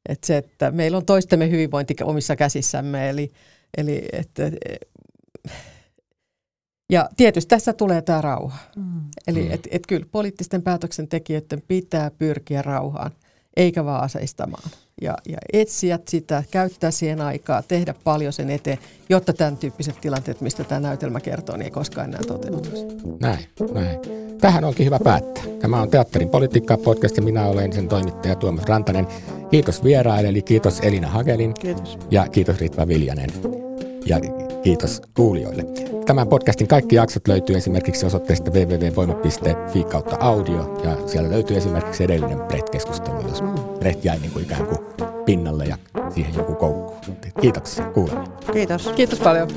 [0.10, 3.10] Että se, että meillä on toistemme hyvinvointi omissa käsissämme.
[3.10, 3.32] Eli,
[3.78, 4.44] eli että,
[6.90, 8.58] ja tietysti tässä tulee tämä rauha.
[8.76, 9.02] Mm.
[9.28, 9.52] Eli mm.
[9.52, 13.12] että et kyllä poliittisten päätöksentekijöiden pitää pyrkiä rauhaan,
[13.58, 14.72] eikä vaan aseistamaan
[15.02, 18.78] ja, ja etsiä sitä, käyttää siihen aikaa, tehdä paljon sen eteen,
[19.10, 22.86] jotta tämän tyyppiset tilanteet, mistä tämä näytelmä kertoo, niin ei koskaan enää toteutuisi.
[23.20, 24.00] Näin, näin.
[24.42, 25.44] Tähän onkin hyvä päättää.
[25.60, 29.08] Tämä on Teatterin politiikka podcast ja minä olen sen toimittaja Tuomas Rantanen.
[29.52, 31.98] Kiitos vieraille, eli kiitos Elina Hagelin kiitos.
[32.12, 33.30] ja kiitos Ritva Viljanen
[34.06, 34.20] ja
[34.64, 35.66] kiitos kuulijoille.
[36.06, 42.40] Tämän podcastin kaikki jaksot löytyy esimerkiksi osoitteesta www.voima.fi kautta audio ja siellä löytyy esimerkiksi edellinen
[42.40, 43.44] Brett-keskustelu, jos
[43.86, 44.80] Brett jäi niin kuin ikään kuin
[45.26, 45.78] pinnalle ja
[46.14, 47.12] siihen joku koukku.
[47.42, 48.28] Kiitoksia kuuleminen.
[48.54, 48.88] Kiitos.
[48.96, 49.48] Kiitos paljon.